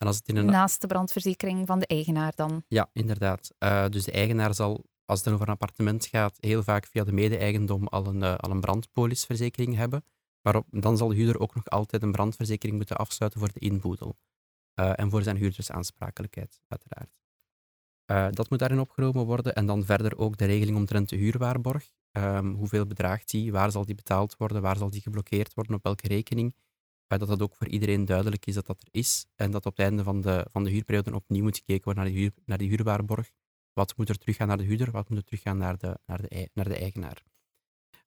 En 0.00 0.06
als 0.06 0.16
het 0.16 0.28
in 0.28 0.36
een... 0.36 0.46
Naast 0.46 0.80
de 0.80 0.86
brandverzekering 0.86 1.66
van 1.66 1.78
de 1.78 1.86
eigenaar 1.86 2.32
dan? 2.34 2.64
Ja, 2.68 2.90
inderdaad. 2.92 3.50
Uh, 3.58 3.86
dus 3.88 4.04
de 4.04 4.12
eigenaar 4.12 4.54
zal, 4.54 4.84
als 5.04 5.18
het 5.24 5.34
over 5.34 5.46
een 5.46 5.52
appartement 5.52 6.06
gaat, 6.06 6.36
heel 6.40 6.62
vaak 6.62 6.86
via 6.86 7.04
de 7.04 7.12
mede-eigendom 7.12 7.86
al 7.86 8.06
een, 8.06 8.22
uh, 8.22 8.34
al 8.36 8.50
een 8.50 8.60
brandpolisverzekering 8.60 9.76
hebben. 9.76 10.04
Maar 10.42 10.62
dan 10.70 10.96
zal 10.96 11.08
de 11.08 11.14
huurder 11.14 11.40
ook 11.40 11.54
nog 11.54 11.68
altijd 11.68 12.02
een 12.02 12.12
brandverzekering 12.12 12.76
moeten 12.76 12.96
afsluiten 12.96 13.40
voor 13.40 13.52
de 13.52 13.60
inboedel. 13.60 14.16
Uh, 14.74 14.92
en 14.98 15.10
voor 15.10 15.22
zijn 15.22 15.36
huurdersaansprakelijkheid, 15.36 16.60
uiteraard. 16.68 17.16
dat 18.36 18.50
moet 18.50 18.58
daarin 18.58 18.80
opgenomen 18.80 19.24
worden. 19.24 19.54
En 19.54 19.66
dan 19.66 19.84
verder 19.84 20.18
ook 20.18 20.36
de 20.36 20.44
regeling 20.44 20.76
omtrent 20.76 21.08
de 21.08 21.16
huurwaarborg. 21.16 21.90
Um, 22.12 22.54
hoeveel 22.54 22.86
bedraagt 22.86 23.30
die? 23.30 23.52
Waar 23.52 23.70
zal 23.70 23.84
die 23.84 23.94
betaald 23.94 24.36
worden? 24.36 24.62
Waar 24.62 24.76
zal 24.76 24.90
die 24.90 25.00
geblokkeerd 25.00 25.54
worden? 25.54 25.74
Op 25.74 25.82
welke 25.82 26.08
rekening? 26.08 26.54
Dat 27.18 27.28
het 27.28 27.42
ook 27.42 27.54
voor 27.54 27.68
iedereen 27.68 28.04
duidelijk 28.04 28.46
is 28.46 28.54
dat 28.54 28.66
dat 28.66 28.80
er 28.80 28.88
is 28.90 29.26
en 29.36 29.50
dat 29.50 29.66
op 29.66 29.76
het 29.76 29.86
einde 29.86 30.02
van 30.02 30.20
de, 30.20 30.46
van 30.50 30.64
de 30.64 30.70
huurperiode 30.70 31.14
opnieuw 31.14 31.42
moet 31.42 31.56
gekeken 31.56 31.84
worden 31.84 32.02
naar 32.02 32.12
de, 32.12 32.18
huur, 32.18 32.32
naar 32.44 32.58
de 32.58 32.64
huurwaarborg. 32.64 33.30
Wat 33.72 33.96
moet 33.96 34.08
er 34.08 34.18
teruggaan 34.18 34.48
naar 34.48 34.56
de 34.56 34.64
huurder, 34.64 34.90
wat 34.90 35.08
moet 35.08 35.18
er 35.18 35.24
teruggaan 35.24 35.56
naar 35.56 35.78
de, 35.78 35.98
naar 36.06 36.20
de, 36.28 36.50
naar 36.54 36.68
de 36.68 36.76
eigenaar. 36.76 37.22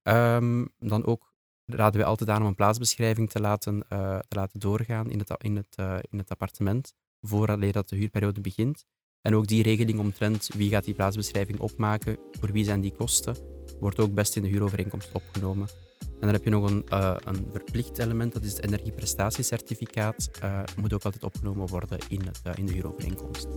Um, 0.03 0.69
dan 0.79 1.05
ook 1.05 1.33
raden 1.65 2.01
we 2.01 2.07
altijd 2.07 2.29
aan 2.29 2.41
om 2.41 2.47
een 2.47 2.55
plaatsbeschrijving 2.55 3.29
te 3.29 3.39
laten, 3.39 3.75
uh, 3.75 4.19
te 4.19 4.35
laten 4.35 4.59
doorgaan 4.59 5.09
in 5.11 5.19
het, 5.19 5.33
in, 5.37 5.55
het, 5.55 5.77
uh, 5.79 5.97
in 6.09 6.17
het 6.17 6.29
appartement, 6.29 6.93
voordat 7.21 7.73
dat 7.73 7.89
de 7.89 7.95
huurperiode 7.95 8.41
begint. 8.41 8.85
En 9.21 9.35
ook 9.35 9.47
die 9.47 9.63
regeling 9.63 9.99
omtrent 9.99 10.49
wie 10.53 10.69
gaat 10.69 10.83
die 10.83 10.93
plaatsbeschrijving 10.93 11.59
opmaken, 11.59 12.17
voor 12.31 12.51
wie 12.51 12.63
zijn 12.63 12.81
die 12.81 12.95
kosten, 12.95 13.35
wordt 13.79 13.99
ook 13.99 14.13
best 14.13 14.35
in 14.35 14.41
de 14.41 14.47
huurovereenkomst 14.47 15.11
opgenomen. 15.11 15.67
En 16.23 16.29
dan 16.29 16.37
heb 16.37 16.43
je 16.43 16.49
nog 16.49 16.69
een, 16.69 16.85
uh, 16.93 17.15
een 17.23 17.47
verplicht 17.51 17.97
element, 17.97 18.33
dat 18.33 18.43
is 18.43 18.51
het 18.53 18.63
energieprestatiecertificaat. 18.63 20.29
Uh, 20.43 20.59
moet 20.77 20.93
ook 20.93 21.03
altijd 21.03 21.23
opgenomen 21.23 21.67
worden 21.67 21.97
in, 22.07 22.21
het, 22.25 22.41
uh, 22.47 22.53
in 22.55 22.65
de 22.65 22.71
huurovereenkomst. 22.71 23.47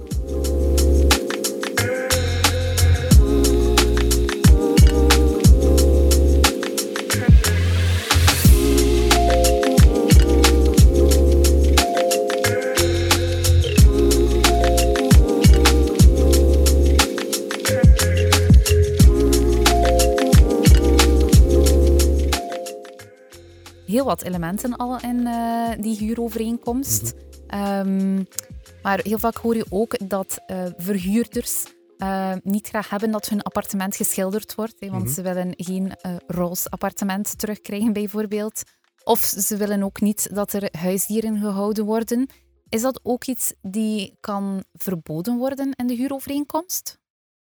Heel 23.86 24.04
wat 24.04 24.22
elementen 24.22 24.76
al 24.76 25.00
in 25.00 25.26
eh, 25.26 25.70
die 25.80 25.96
huurovereenkomst. 25.96 27.14
Ehm, 27.46 28.22
maar 28.82 29.00
heel 29.02 29.18
vaak 29.18 29.36
hoor 29.36 29.56
je 29.56 29.66
ook 29.68 30.08
dat 30.08 30.38
uh, 30.46 30.64
verhuurders 30.76 31.64
uh, 31.98 32.32
niet 32.42 32.68
graag 32.68 32.90
hebben 32.90 33.10
dat 33.10 33.28
hun 33.28 33.42
appartement 33.42 33.96
geschilderd 33.96 34.54
wordt. 34.54 34.74
Hè, 34.78 34.90
want 34.90 35.10
ze 35.10 35.22
willen 35.22 35.54
geen 35.56 35.92
roze 36.26 36.70
appartement 36.70 37.38
terugkrijgen, 37.38 37.92
bijvoorbeeld. 37.92 38.62
Of 39.04 39.20
ze 39.20 39.56
willen 39.56 39.82
ook 39.82 40.00
niet 40.00 40.34
dat 40.34 40.52
er 40.52 40.68
huisdieren 40.78 41.40
gehouden 41.40 41.84
worden. 41.84 42.28
Is 42.68 42.82
dat 42.82 43.00
ook 43.02 43.24
iets 43.24 43.52
die 43.62 44.16
kan 44.20 44.64
verboden 44.72 45.36
worden 45.36 45.72
in 45.72 45.86
de 45.86 45.94
huurovereenkomst? 45.94 46.98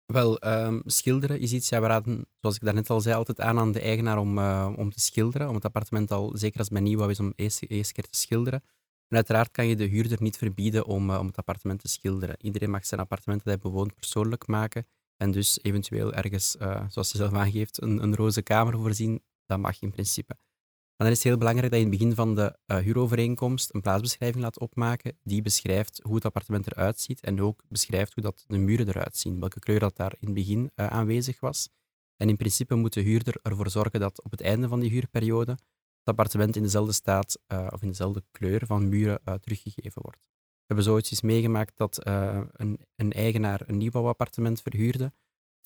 Wel, 0.06 0.46
um, 0.46 0.82
schilderen 0.86 1.40
is 1.40 1.54
iets, 1.54 1.70
ja, 1.70 1.82
we 1.82 1.88
raden, 1.88 2.26
zoals 2.40 2.56
ik 2.56 2.62
daarnet 2.62 2.90
al 2.90 3.02
zei, 3.02 3.16
altijd 3.16 3.42
aan 3.42 3.60
aan 3.60 3.72
de 3.72 3.80
eigenaar 3.80 4.18
om, 4.18 4.38
uh, 4.38 4.74
om 4.76 4.92
te 4.92 5.00
schilderen. 5.00 5.48
Om 5.50 5.56
het 5.56 5.66
appartement 5.66 6.12
al, 6.12 6.32
zeker 6.38 6.60
als 6.60 6.70
het 6.70 6.82
nieuwbouw 6.82 7.10
is, 7.10 7.20
om 7.20 7.34
eerst, 7.36 7.64
eerst 7.68 7.92
keer 7.92 8.04
te 8.04 8.20
schilderen. 8.20 8.64
En 9.08 9.16
uiteraard 9.16 9.52
kan 9.52 9.68
je 9.68 9.76
de 9.76 9.86
huurder 9.86 10.22
niet 10.22 10.38
verbieden 10.38 10.86
om, 10.86 11.10
uh, 11.10 11.20
om 11.20 11.28
het 11.28 11.38
appartement 11.38 11.80
te 11.80 11.88
schilderen. 11.88 12.36
Iedereen 12.42 12.70
mag 12.70 12.86
zijn 12.86 13.00
appartement 13.00 13.44
dat 13.44 13.54
hij 13.54 13.62
bewoont 13.62 13.96
persoonlijk 13.96 14.48
maken. 14.48 14.88
En 15.18 15.32
dus 15.32 15.60
eventueel 15.62 16.14
ergens, 16.14 16.56
uh, 16.62 16.86
zoals 16.90 17.10
ze 17.10 17.18
zelf 17.18 17.34
aangeeft, 17.34 17.82
een, 17.82 18.04
een 18.04 18.16
roze 18.16 18.42
kamer 18.42 18.74
voorzien. 18.74 19.24
Dat 19.46 19.60
mag 19.60 19.82
in 19.82 19.92
principe. 19.92 20.36
Dan 20.96 21.08
is 21.08 21.14
het 21.14 21.24
heel 21.24 21.38
belangrijk 21.38 21.72
dat 21.72 21.80
je 21.80 21.86
in 21.86 21.92
het 21.92 22.00
begin 22.00 22.16
van 22.16 22.36
de 22.36 22.58
uh, 22.68 22.78
huurovereenkomst 22.78 23.74
een 23.74 23.82
plaatsbeschrijving 23.82 24.44
laat 24.44 24.60
opmaken 24.60 25.18
die 25.24 25.42
beschrijft 25.42 26.00
hoe 26.04 26.16
het 26.16 26.26
appartement 26.26 26.72
eruit 26.72 27.00
ziet 27.00 27.22
en 27.22 27.42
ook 27.42 27.64
beschrijft 27.68 28.14
hoe 28.14 28.24
dat 28.24 28.44
de 28.48 28.58
muren 28.58 28.88
eruit 28.88 29.18
zien, 29.18 29.40
welke 29.40 29.60
kleur 29.60 29.80
dat 29.80 29.96
daar 29.96 30.16
in 30.20 30.26
het 30.26 30.36
begin 30.36 30.72
uh, 30.76 30.88
aanwezig 30.88 31.40
was. 31.40 31.70
En 32.18 32.30
in 32.30 32.38
principe 32.38 32.76
moet 32.76 32.94
de 32.94 33.02
huurder 33.02 33.40
ervoor 33.42 33.70
zorgen 33.70 34.00
dat 34.00 34.24
op 34.24 34.32
het 34.32 34.42
einde 34.42 34.68
van 34.68 34.80
die 34.80 34.90
huurperiode 34.90 35.52
het 35.52 36.16
appartement 36.16 36.56
in 36.56 36.64
dezelfde 36.64 36.94
staat 36.94 37.40
uh, 37.48 37.68
of 37.70 37.82
in 37.82 37.88
dezelfde 37.88 38.24
kleur 38.32 38.66
van 38.66 38.90
muren 38.90 39.22
teruggegeven 39.42 40.02
wordt. 40.02 40.20
We 40.20 40.74
hebben 40.74 40.86
zoiets 40.86 41.22
meegemaakt 41.22 41.78
dat 41.78 42.06
een, 42.06 42.80
een, 42.96 43.12
eigenaar 43.12 43.62
een 43.66 43.78
nieuwbouwappartement 43.78 44.62
verhuurde 44.62 45.14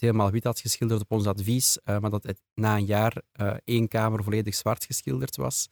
helemaal 0.02 0.32
wit 0.32 0.44
had 0.44 0.60
geschilderd 0.60 1.02
op 1.02 1.12
ons 1.12 1.26
advies, 1.26 1.78
uh, 1.86 2.00
maar 2.00 2.10
dat 2.10 2.24
het 2.24 2.42
na 2.54 2.76
een 2.76 2.86
jaar 2.86 3.22
uh, 3.42 3.54
één 3.64 3.88
kamer 3.88 4.24
volledig 4.24 4.56
zwart 4.56 4.86
geschilderd 4.86 5.36
was. 5.36 5.70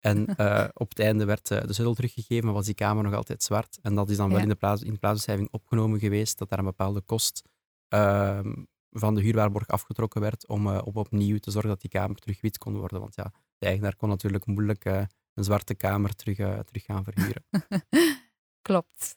En 0.00 0.26
uh, 0.36 0.68
op 0.82 0.88
het 0.88 0.98
einde 0.98 1.24
werd 1.24 1.48
de 1.48 1.72
sleutel 1.72 1.94
teruggegeven, 1.94 2.44
maar 2.44 2.54
was 2.54 2.66
die 2.66 2.74
kamer 2.74 3.04
nog 3.04 3.14
altijd 3.14 3.42
zwart. 3.42 3.78
En 3.82 3.94
dat 3.94 4.10
is 4.10 4.16
dan 4.16 4.30
wel 4.30 4.38
in 4.38 4.48
de, 4.48 4.54
plaats, 4.54 4.82
in 4.82 4.92
de 4.92 4.98
plaatsbeschrijving 4.98 5.48
opgenomen 5.50 5.98
geweest, 5.98 6.38
dat 6.38 6.48
daar 6.48 6.58
een 6.58 6.64
bepaalde 6.64 7.00
kost 7.00 7.42
ehm, 7.88 8.52
van 8.90 9.14
de 9.14 9.20
huurwaarborg 9.20 9.68
afgetrokken 9.68 10.20
werd 10.20 10.46
om, 10.46 10.66
om 10.66 10.94
opnieuw 10.94 11.38
te 11.38 11.50
zorgen 11.50 11.70
dat 11.70 11.80
die 11.80 11.90
kamer 11.90 12.16
terug 12.16 12.40
wit 12.40 12.58
kon 12.58 12.76
worden. 12.76 13.00
Want 13.00 13.14
ja, 13.14 13.32
de 13.58 13.66
eigenaar 13.66 13.96
kon 13.96 14.08
natuurlijk 14.08 14.46
moeilijk 14.46 14.84
een 14.84 15.44
zwarte 15.44 15.74
kamer 15.74 16.14
terug, 16.14 16.36
terug 16.36 16.84
gaan 16.84 17.04
verhuren. 17.04 17.44
Klopt. 18.68 19.16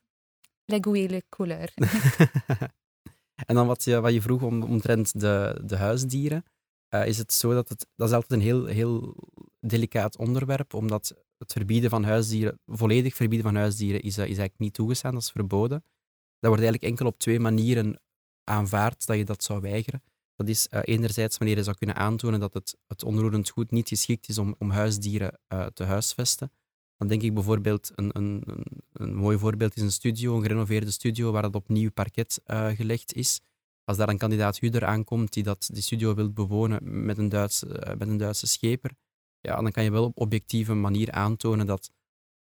La 0.65 0.79
couleur. 1.29 1.73
En 3.35 3.55
dan 3.55 3.67
wat 3.67 3.83
je, 3.83 4.01
wat 4.01 4.13
je 4.13 4.21
vroeg 4.21 4.41
om, 4.41 4.63
omtrent 4.63 5.19
de, 5.19 5.61
de 5.65 5.75
huisdieren, 5.75 6.45
uh, 6.89 7.07
is 7.07 7.17
het 7.17 7.33
zo 7.33 7.53
dat 7.53 7.69
het, 7.69 7.87
dat 7.95 8.07
is 8.07 8.13
altijd 8.13 8.31
een 8.31 8.45
heel, 8.45 8.65
heel 8.65 9.15
delicaat 9.59 10.17
onderwerp, 10.17 10.73
omdat 10.73 11.15
het 11.37 11.51
verbieden 11.51 11.89
van 11.89 12.03
huisdieren, 12.03 12.59
volledig 12.65 13.15
verbieden 13.15 13.47
van 13.47 13.55
huisdieren, 13.55 14.01
is, 14.01 14.17
uh, 14.17 14.23
is 14.23 14.27
eigenlijk 14.27 14.59
niet 14.59 14.73
toegestaan, 14.73 15.13
dat 15.13 15.21
is 15.21 15.31
verboden. 15.31 15.83
Dat 16.39 16.53
wordt 16.53 16.63
eigenlijk 16.63 16.83
enkel 16.83 17.05
op 17.05 17.19
twee 17.19 17.39
manieren 17.39 17.99
aanvaard 18.43 19.05
dat 19.05 19.17
je 19.17 19.25
dat 19.25 19.43
zou 19.43 19.61
weigeren. 19.61 20.03
Dat 20.35 20.47
is 20.47 20.67
uh, 20.71 20.79
enerzijds 20.83 21.37
wanneer 21.37 21.57
je 21.57 21.63
zou 21.63 21.77
kunnen 21.77 21.95
aantonen 21.95 22.39
dat 22.39 22.53
het, 22.53 22.77
het 22.87 23.03
onroerend 23.03 23.49
goed 23.49 23.71
niet 23.71 23.87
geschikt 23.87 24.27
is 24.27 24.37
om, 24.37 24.55
om 24.57 24.69
huisdieren 24.69 25.39
te 25.73 25.83
huisvesten. 25.83 26.51
Dan 26.97 27.07
denk 27.07 27.21
ik 27.21 27.33
bijvoorbeeld, 27.33 27.91
een, 27.95 28.09
een, 28.13 28.43
een, 28.93 29.15
mooi 29.15 29.37
voorbeeld 29.37 29.75
is 29.75 29.81
een 29.81 29.91
studio, 29.91 30.35
een 30.35 30.41
gerenoveerde 30.41 30.91
studio 30.91 31.31
waar 31.31 31.41
dat 31.41 31.55
opnieuw 31.55 31.91
parket 31.91 32.41
uh, 32.47 32.67
gelegd 32.67 33.13
is. 33.13 33.41
Als 33.83 33.97
daar 33.97 34.09
een 34.09 34.17
kandidaat 34.17 34.59
huurder 34.59 34.85
aankomt 34.85 35.33
die 35.33 35.43
dat, 35.43 35.69
die 35.73 35.83
studio 35.83 36.15
wil 36.15 36.31
bewonen 36.31 37.05
met 37.05 37.17
een, 37.17 37.29
Duitse, 37.29 37.65
uh, 37.67 37.95
met 37.97 38.07
een 38.07 38.17
Duitse 38.17 38.47
scheper, 38.47 38.91
ja, 39.39 39.61
dan 39.61 39.71
kan 39.71 39.83
je 39.83 39.91
wel 39.91 40.03
op 40.03 40.19
objectieve 40.19 40.73
manier 40.73 41.11
aantonen 41.11 41.65
dat 41.65 41.91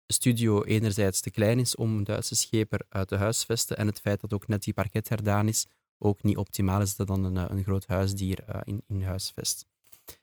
de 0.05 0.13
studio 0.13 0.63
enerzijds 0.63 1.21
te 1.21 1.31
klein 1.31 1.59
is 1.59 1.75
om 1.75 1.97
een 1.97 2.03
Duitse 2.03 2.35
scheper 2.35 2.81
uh, 2.89 3.01
te 3.01 3.15
huisvesten 3.15 3.77
en 3.77 3.87
het 3.87 3.99
feit 3.99 4.21
dat 4.21 4.33
ook 4.33 4.47
net 4.47 4.63
die 4.63 4.73
parket 4.73 5.09
herdaan 5.09 5.47
is, 5.47 5.65
ook 5.97 6.23
niet 6.23 6.37
optimaal 6.37 6.81
is 6.81 6.95
dat 6.95 7.07
dan 7.07 7.23
een, 7.23 7.51
een 7.51 7.63
groot 7.63 7.87
huisdier 7.87 8.63
in, 8.63 8.83
in 8.87 9.03
huisvest. 9.03 9.65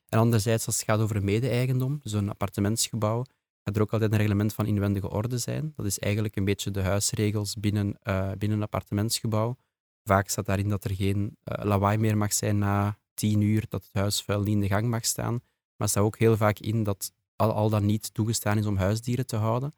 En 0.09 0.19
anderzijds, 0.19 0.67
als 0.67 0.77
het 0.77 0.85
gaat 0.85 1.01
over 1.01 1.25
mede-eigendom, 1.25 2.01
dus 2.03 2.13
een 2.13 2.29
appartementsgebouw, 2.29 3.25
gaat 3.65 3.77
er 3.77 3.83
ook 3.83 3.93
altijd 3.93 4.13
een 4.13 4.19
reglement 4.19 4.55
van 4.55 4.67
inwendige 4.67 5.11
orde 5.11 5.39
zijn. 5.39 5.73
Dat 5.77 5.87
is 5.87 5.99
eigenlijk 5.99 6.37
een 6.37 6.45
beetje 6.45 6.71
de 6.71 6.83
huisregels 6.83 7.55
binnen, 7.55 7.99
uh, 8.05 8.33
binnen 8.39 8.59
een 8.59 8.65
appartementsgebouw. 8.65 9.57
Vaak 10.05 10.29
staat 10.29 10.47
daarin 10.47 10.69
dat 10.69 10.85
er 10.85 10.95
geen 10.95 11.37
uh, 11.45 11.65
lawaai 11.65 11.99
meer 11.99 12.17
mag 12.17 12.33
zijn 12.33 12.59
na 12.59 12.99
tien 13.15 13.41
uur, 13.41 13.65
dat 13.69 13.85
het 13.85 13.95
huisvuil 13.95 14.43
niet 14.43 14.55
in 14.55 14.61
de 14.61 14.69
gang 14.69 14.89
mag 14.89 15.05
staan. 15.05 15.33
Maar 15.33 15.87
er 15.87 15.89
staat 15.89 16.05
ook 16.05 16.19
heel 16.19 16.37
vaak 16.37 16.59
in 16.59 16.83
dat 16.83 17.13
al, 17.37 17.53
al 17.53 17.71
dan 17.71 17.87
niet 17.87 18.15
toegestaan 18.15 18.59
is 18.59 18.67
om 18.67 18.77
huisdieren 18.77 19.27
te 19.27 19.37
houden. 19.37 19.73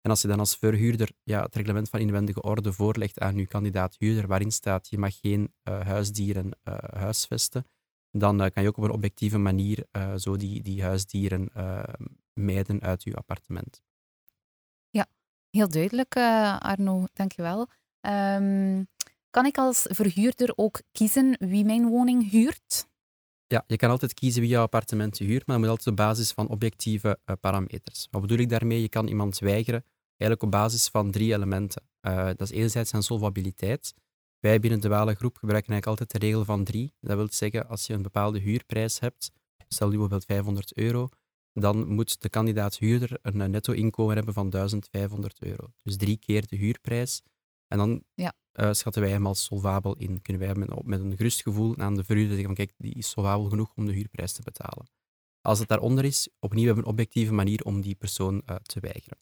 En 0.00 0.10
als 0.10 0.22
je 0.22 0.28
dan 0.28 0.38
als 0.38 0.56
verhuurder 0.56 1.10
ja, 1.22 1.42
het 1.42 1.54
reglement 1.54 1.88
van 1.88 2.00
inwendige 2.00 2.42
orde 2.42 2.72
voorlegt 2.72 3.20
aan 3.20 3.36
je 3.36 3.46
kandidaat 3.46 3.96
huurder, 3.98 4.26
waarin 4.26 4.52
staat 4.52 4.88
je 4.88 4.98
mag 4.98 5.18
geen 5.20 5.52
uh, 5.68 5.80
huisdieren 5.80 6.50
huisvesten, 6.92 7.66
dan 8.10 8.50
kan 8.50 8.62
je 8.62 8.68
ook 8.68 8.76
op 8.76 8.84
een 8.84 8.90
objectieve 8.90 9.38
manier 9.38 9.86
zo 10.16 10.36
die, 10.36 10.62
die 10.62 10.82
huisdieren 10.82 11.50
mijden 12.38 12.80
uit 12.80 13.02
uw 13.02 13.14
appartement. 13.14 13.82
Ja, 14.90 15.06
heel 15.50 15.68
duidelijk, 15.68 16.16
uh, 16.16 16.58
Arno, 16.58 17.04
dankjewel. 17.12 17.68
Um, 18.00 18.86
kan 19.30 19.46
ik 19.46 19.58
als 19.58 19.86
verhuurder 19.88 20.52
ook 20.56 20.80
kiezen 20.92 21.36
wie 21.38 21.64
mijn 21.64 21.88
woning 21.88 22.30
huurt? 22.30 22.88
Ja, 23.46 23.64
je 23.66 23.76
kan 23.76 23.90
altijd 23.90 24.14
kiezen 24.14 24.40
wie 24.40 24.50
jouw 24.50 24.62
appartement 24.62 25.18
huurt, 25.18 25.46
maar 25.46 25.56
dat 25.56 25.58
moet 25.58 25.68
altijd 25.68 25.86
op 25.86 25.96
basis 25.96 26.32
van 26.32 26.48
objectieve 26.48 27.18
uh, 27.26 27.36
parameters. 27.40 28.08
Wat 28.10 28.20
bedoel 28.20 28.38
ik 28.38 28.48
daarmee? 28.48 28.80
Je 28.80 28.88
kan 28.88 29.06
iemand 29.06 29.38
weigeren 29.38 29.84
eigenlijk 30.16 30.42
op 30.42 30.50
basis 30.50 30.88
van 30.88 31.10
drie 31.10 31.32
elementen. 31.32 31.82
Uh, 32.02 32.26
dat 32.26 32.40
is 32.40 32.50
enerzijds 32.50 32.90
zijn 32.90 33.02
solvabiliteit. 33.02 33.94
Wij 34.40 34.60
binnen 34.60 34.80
de 34.80 34.88
Wale 34.88 35.14
Groep 35.14 35.36
gebruiken 35.36 35.72
eigenlijk 35.72 35.86
altijd 35.86 36.20
de 36.20 36.26
regel 36.26 36.44
van 36.44 36.64
drie. 36.64 36.94
Dat 37.00 37.16
wil 37.16 37.28
zeggen, 37.30 37.68
als 37.68 37.86
je 37.86 37.94
een 37.94 38.02
bepaalde 38.02 38.38
huurprijs 38.38 38.98
hebt, 39.00 39.30
stel 39.68 39.86
nu 39.86 39.92
bijvoorbeeld 39.92 40.24
500 40.24 40.76
euro, 40.76 41.08
dan 41.52 41.86
moet 41.86 42.22
de 42.22 42.28
kandidaat 42.28 42.78
huurder 42.78 43.18
een 43.22 43.50
netto-inkomen 43.50 44.16
hebben 44.16 44.34
van 44.34 44.50
1500 44.50 45.42
euro. 45.42 45.72
Dus 45.82 45.96
drie 45.96 46.16
keer 46.16 46.46
de 46.46 46.56
huurprijs. 46.56 47.22
En 47.68 47.78
dan 47.78 48.02
ja. 48.14 48.32
uh, 48.52 48.72
schatten 48.72 49.02
wij 49.02 49.10
hem 49.10 49.26
als 49.26 49.44
solvabel 49.44 49.96
in. 49.96 50.22
Kunnen 50.22 50.42
wij 50.42 50.54
met, 50.54 50.84
met 50.84 51.00
een 51.00 51.16
gerust 51.16 51.42
gevoel 51.42 51.76
aan 51.76 51.94
de 51.94 52.04
verhuurder 52.04 52.36
zeggen 52.36 52.54
van 52.56 52.64
kijk, 52.66 52.74
die 52.76 52.94
is 52.94 53.10
solvabel 53.10 53.48
genoeg 53.48 53.72
om 53.74 53.86
de 53.86 53.92
huurprijs 53.92 54.32
te 54.32 54.42
betalen. 54.42 54.90
Als 55.40 55.58
het 55.58 55.68
daaronder 55.68 56.04
is, 56.04 56.28
opnieuw 56.38 56.64
hebben 56.64 56.84
we 56.84 56.90
een 56.90 56.96
objectieve 56.96 57.32
manier 57.32 57.64
om 57.64 57.80
die 57.80 57.94
persoon 57.94 58.42
uh, 58.46 58.56
te 58.56 58.80
weigeren. 58.80 59.18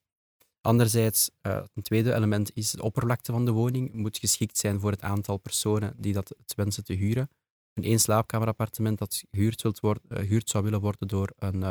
Anderzijds, 0.61 1.31
uh, 1.43 1.63
een 1.75 1.83
tweede 1.83 2.15
element 2.15 2.51
is 2.55 2.71
de 2.71 2.83
oppervlakte 2.83 3.33
van 3.33 3.45
de 3.45 3.51
woning 3.51 3.93
moet 3.93 4.19
geschikt 4.19 4.59
zijn 4.59 4.81
voor 4.81 4.91
het 4.91 5.03
aantal 5.03 5.37
personen 5.37 5.95
die 5.97 6.13
dat 6.13 6.29
het 6.29 6.55
wensen 6.55 6.85
te 6.85 6.93
huren. 6.93 7.31
Een 7.75 7.85
één 7.85 8.01
slaapkamerappartement 8.01 8.99
dat 8.99 9.23
gehuurd, 9.31 9.63
wilt 9.63 9.81
worden, 9.81 10.03
gehuurd 10.09 10.49
zou 10.49 10.65
willen 10.65 10.81
worden 10.81 11.09
door 11.09 11.33
een, 11.39 11.63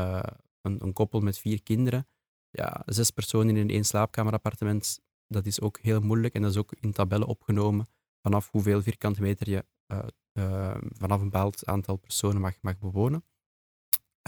een, 0.66 0.84
een 0.84 0.94
koppel 0.94 1.20
met 1.20 1.38
vier 1.38 1.64
kinderen. 1.64 2.08
Ja, 2.50 2.82
zes 2.86 3.12
personen 3.12 3.58
in 3.58 3.70
één 3.70 3.86
slaapkamerappartement, 3.86 5.00
dat 5.28 5.46
is 5.46 5.62
ook 5.62 5.80
heel 5.80 6.00
moeilijk. 6.00 6.34
En 6.34 6.42
dat 6.42 6.52
is 6.52 6.58
ook 6.58 6.74
in 6.80 6.92
tabellen 6.92 7.28
opgenomen 7.28 7.90
vanaf 8.22 8.52
hoeveel 8.52 8.82
vierkante 8.82 9.22
meter 9.22 9.50
je 9.50 9.66
uh, 9.88 10.00
uh, 10.34 10.78
vanaf 10.82 11.20
een 11.20 11.30
bepaald 11.30 11.66
aantal 11.66 11.96
personen 11.96 12.42
mag, 12.42 12.56
mag 12.62 12.78
bewonen. 12.78 13.26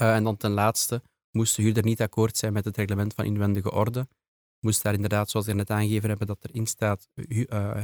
Uh, 0.00 0.14
en 0.14 0.24
dan 0.24 0.36
ten 0.36 0.50
laatste 0.50 1.02
moest 1.30 1.56
de 1.56 1.62
huurder 1.62 1.84
niet 1.84 2.00
akkoord 2.00 2.36
zijn 2.36 2.52
met 2.52 2.64
het 2.64 2.76
reglement 2.76 3.14
van 3.14 3.24
inwendige 3.24 3.72
orde. 3.72 4.08
Moest 4.60 4.82
daar 4.82 4.94
inderdaad, 4.94 5.30
zoals 5.30 5.46
we 5.46 5.52
net 5.52 5.70
aangegeven 5.70 6.08
hebben, 6.08 6.26
dat 6.26 6.44
erin 6.44 6.66
staat, 6.66 7.08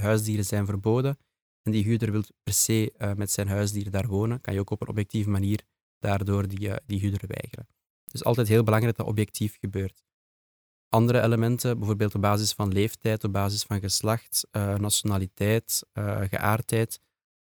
huisdieren 0.00 0.44
zijn 0.44 0.66
verboden. 0.66 1.18
En 1.62 1.73
die 1.73 1.84
huurder 1.84 2.11
wil 2.11 2.23
per 2.42 2.52
se 2.52 3.12
met 3.16 3.30
zijn 3.30 3.49
huisdieren 3.49 3.92
daar 3.92 4.06
wonen, 4.06 4.40
kan 4.40 4.54
je 4.54 4.61
ook 4.61 4.70
op 4.70 4.80
een 4.80 4.88
objectieve 4.88 5.30
manier 5.30 5.64
daardoor 5.99 6.49
die, 6.49 6.70
die 6.87 7.00
huurder 7.00 7.28
weigeren. 7.28 7.66
Dus 8.14 8.25
altijd 8.25 8.49
heel 8.49 8.62
belangrijk 8.62 8.97
dat 8.97 9.06
dat 9.06 9.14
objectief 9.14 9.59
gebeurt. 9.59 10.02
Andere 10.88 11.23
elementen, 11.23 11.78
bijvoorbeeld 11.78 12.14
op 12.14 12.21
basis 12.21 12.52
van 12.52 12.73
leeftijd, 12.73 13.25
op 13.25 13.33
basis 13.33 13.62
van 13.62 13.80
geslacht, 13.80 14.47
uh, 14.52 14.75
nationaliteit, 14.75 15.83
uh, 15.94 16.21
geaardheid. 16.21 17.00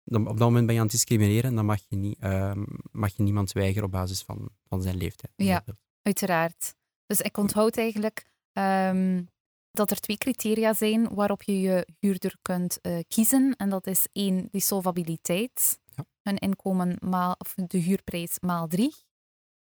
Dan, 0.03 0.27
op 0.27 0.37
dat 0.37 0.47
moment 0.47 0.65
ben 0.65 0.73
je 0.75 0.81
aan 0.81 0.87
het 0.87 0.95
discrimineren 0.95 1.55
dan 1.55 1.65
mag 1.65 1.81
je, 1.87 1.95
niet, 1.95 2.17
uh, 2.23 2.51
mag 2.91 3.15
je 3.15 3.23
niemand 3.23 3.51
weigeren 3.51 3.83
op 3.83 3.91
basis 3.91 4.21
van, 4.21 4.49
van 4.67 4.81
zijn 4.81 4.97
leeftijd. 4.97 5.33
Ja, 5.35 5.63
uiteraard. 6.01 6.75
Dus 7.05 7.21
ik 7.21 7.37
onthoud 7.37 7.77
eigenlijk 7.77 8.31
um, 8.53 9.29
dat 9.71 9.91
er 9.91 9.99
twee 9.99 10.17
criteria 10.17 10.73
zijn 10.73 11.13
waarop 11.13 11.43
je 11.43 11.59
je 11.59 11.87
huurder 11.99 12.37
kunt 12.41 12.79
uh, 12.81 12.99
kiezen. 13.07 13.55
En 13.55 13.69
dat 13.69 13.87
is 13.87 14.07
één, 14.11 14.47
die 14.51 14.61
solvabiliteit. 14.61 15.79
Ja. 15.95 16.05
Een 16.23 16.37
inkomen 16.37 16.97
maal, 16.99 17.35
of 17.37 17.53
de 17.55 17.77
huurprijs 17.77 18.39
maal 18.39 18.67
drie. 18.67 18.93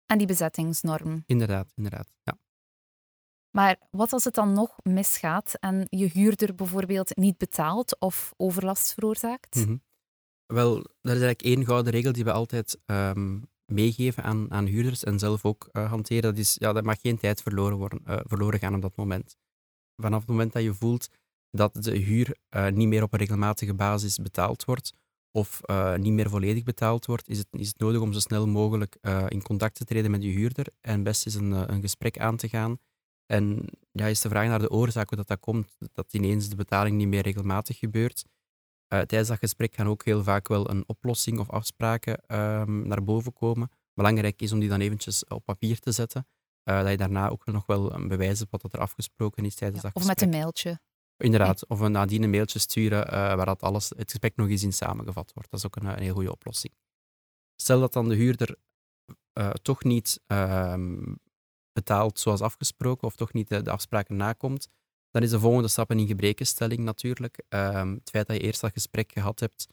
En 0.06 0.18
die 0.18 0.26
bezettingsnorm. 0.26 1.22
Inderdaad, 1.26 1.72
inderdaad. 1.74 2.12
Ja. 2.22 2.38
Maar 3.50 3.76
wat 3.90 4.12
als 4.12 4.24
het 4.24 4.34
dan 4.34 4.52
nog 4.52 4.76
misgaat 4.82 5.54
en 5.60 5.86
je 5.88 6.06
huurder 6.06 6.54
bijvoorbeeld 6.54 7.16
niet 7.16 7.38
betaalt 7.38 8.00
of 8.00 8.32
overlast 8.36 8.94
veroorzaakt? 8.94 9.54
Mhm. 9.54 9.76
Wel, 10.46 10.74
dat 10.74 11.16
is 11.16 11.22
eigenlijk 11.22 11.42
één 11.42 11.64
gouden 11.64 11.92
regel 11.92 12.12
die 12.12 12.24
we 12.24 12.32
altijd 12.32 12.78
ehm, 12.86 13.38
meegeven 13.66 14.22
aan, 14.22 14.50
aan 14.50 14.66
huurders 14.66 15.04
en 15.04 15.18
zelf 15.18 15.44
ook 15.44 15.68
uh, 15.72 15.88
hanteren. 15.88 16.22
Dat 16.22 16.38
is, 16.38 16.56
ja, 16.58 16.72
dat 16.72 16.84
mag 16.84 17.00
geen 17.00 17.18
tijd 17.18 17.42
verloren, 17.42 17.76
worden, 17.76 18.00
uh, 18.08 18.20
verloren 18.22 18.58
gaan 18.58 18.74
op 18.74 18.82
dat 18.82 18.96
moment. 18.96 19.36
Vanaf 19.96 20.20
het 20.20 20.28
moment 20.28 20.52
dat 20.52 20.62
je 20.62 20.74
voelt 20.74 21.08
dat 21.50 21.74
de 21.74 21.96
huur 21.96 22.36
uh, 22.50 22.68
niet 22.68 22.88
meer 22.88 23.02
op 23.02 23.12
een 23.12 23.18
regelmatige 23.18 23.74
basis 23.74 24.18
betaald 24.18 24.64
wordt, 24.64 24.92
of 25.32 25.60
niet 25.96 26.12
meer 26.12 26.28
volledig 26.28 26.62
betaald 26.62 27.06
wordt, 27.06 27.28
is 27.28 27.38
het, 27.38 27.46
is 27.50 27.68
het 27.68 27.78
nodig 27.78 28.00
om 28.00 28.12
zo 28.12 28.20
snel 28.20 28.46
mogelijk 28.46 28.96
in 29.28 29.42
contact 29.42 29.74
te 29.74 29.84
treden 29.84 30.10
met 30.10 30.22
je 30.22 30.28
huurder 30.28 30.66
en 30.80 31.02
best 31.02 31.26
eens 31.26 31.34
een, 31.34 31.72
een 31.72 31.80
gesprek 31.80 32.18
aan 32.18 32.36
te 32.36 32.48
gaan 32.48 32.78
en 33.32 33.64
ja, 33.92 34.06
is 34.06 34.20
de 34.20 34.28
vraag 34.28 34.46
naar 34.46 34.58
de 34.58 34.70
oorzaak 34.70 35.08
hoe 35.08 35.16
dat, 35.16 35.26
dat 35.28 35.40
komt, 35.40 35.76
dat 35.92 36.12
ineens 36.12 36.48
de 36.48 36.56
betaling 36.56 36.96
niet 36.96 37.08
meer 37.08 37.22
regelmatig 37.22 37.78
gebeurt. 37.78 38.24
Uh, 38.24 39.00
tijdens 39.00 39.28
dat 39.28 39.38
gesprek 39.38 39.74
gaan 39.74 39.88
ook 39.88 40.04
heel 40.04 40.22
vaak 40.22 40.48
wel 40.48 40.70
een 40.70 40.84
oplossing 40.86 41.38
of 41.38 41.50
afspraken 41.50 42.36
um, 42.36 42.88
naar 42.88 43.04
boven 43.04 43.32
komen. 43.32 43.70
Belangrijk 43.94 44.42
is 44.42 44.52
om 44.52 44.60
die 44.60 44.68
dan 44.68 44.80
eventjes 44.80 45.26
op 45.26 45.44
papier 45.44 45.78
te 45.78 45.92
zetten. 45.92 46.26
Dat 46.62 46.88
je 46.88 46.96
daarna 46.96 47.28
ook 47.28 47.46
nog 47.46 47.66
wel 47.66 47.92
een 47.92 48.08
bewijs 48.08 48.38
hebt 48.38 48.50
wat 48.62 48.72
er 48.72 48.80
afgesproken 48.80 49.44
is 49.44 49.54
tijdens 49.54 49.82
ja, 49.82 49.88
dat 49.88 49.96
of 49.96 50.02
gesprek. 50.02 50.16
Of 50.16 50.32
met 50.32 50.34
een 50.34 50.40
mailtje. 50.40 50.80
Inderdaad, 51.22 51.66
of 51.66 51.80
een 51.80 51.92
nadien 51.92 52.22
een 52.22 52.30
mailtje 52.30 52.58
sturen 52.58 53.06
uh, 53.06 53.12
waar 53.12 53.46
dat 53.46 53.62
alles, 53.62 53.88
het 53.88 54.10
gesprek 54.10 54.36
nog 54.36 54.48
eens 54.48 54.62
in 54.62 54.72
samengevat 54.72 55.32
wordt. 55.34 55.50
Dat 55.50 55.58
is 55.58 55.66
ook 55.66 55.76
een, 55.76 55.86
een 55.86 56.02
heel 56.02 56.14
goede 56.14 56.32
oplossing. 56.32 56.74
Stel 57.56 57.80
dat 57.80 57.92
dan 57.92 58.08
de 58.08 58.14
huurder 58.14 58.56
toch 59.62 59.84
niet 59.84 60.20
ehm, 60.26 61.14
betaalt 61.72 62.18
zoals 62.18 62.40
afgesproken 62.40 63.06
of 63.06 63.16
toch 63.16 63.32
niet 63.32 63.48
de, 63.48 63.70
afspraken 63.70 64.16
nakomt, 64.16 64.68
dan 65.10 65.22
is 65.22 65.30
de 65.30 65.38
volgende 65.38 65.68
stap 65.68 65.90
een 65.90 65.98
ingebrekenstelling 65.98 66.80
natuurlijk. 66.80 67.44
Um, 67.48 67.94
het 67.94 68.10
feit 68.10 68.26
dat 68.26 68.36
je 68.36 68.42
eerst 68.42 68.60
dat 68.60 68.72
gesprek 68.72 69.12
gehad 69.12 69.40
hebt, 69.40 69.66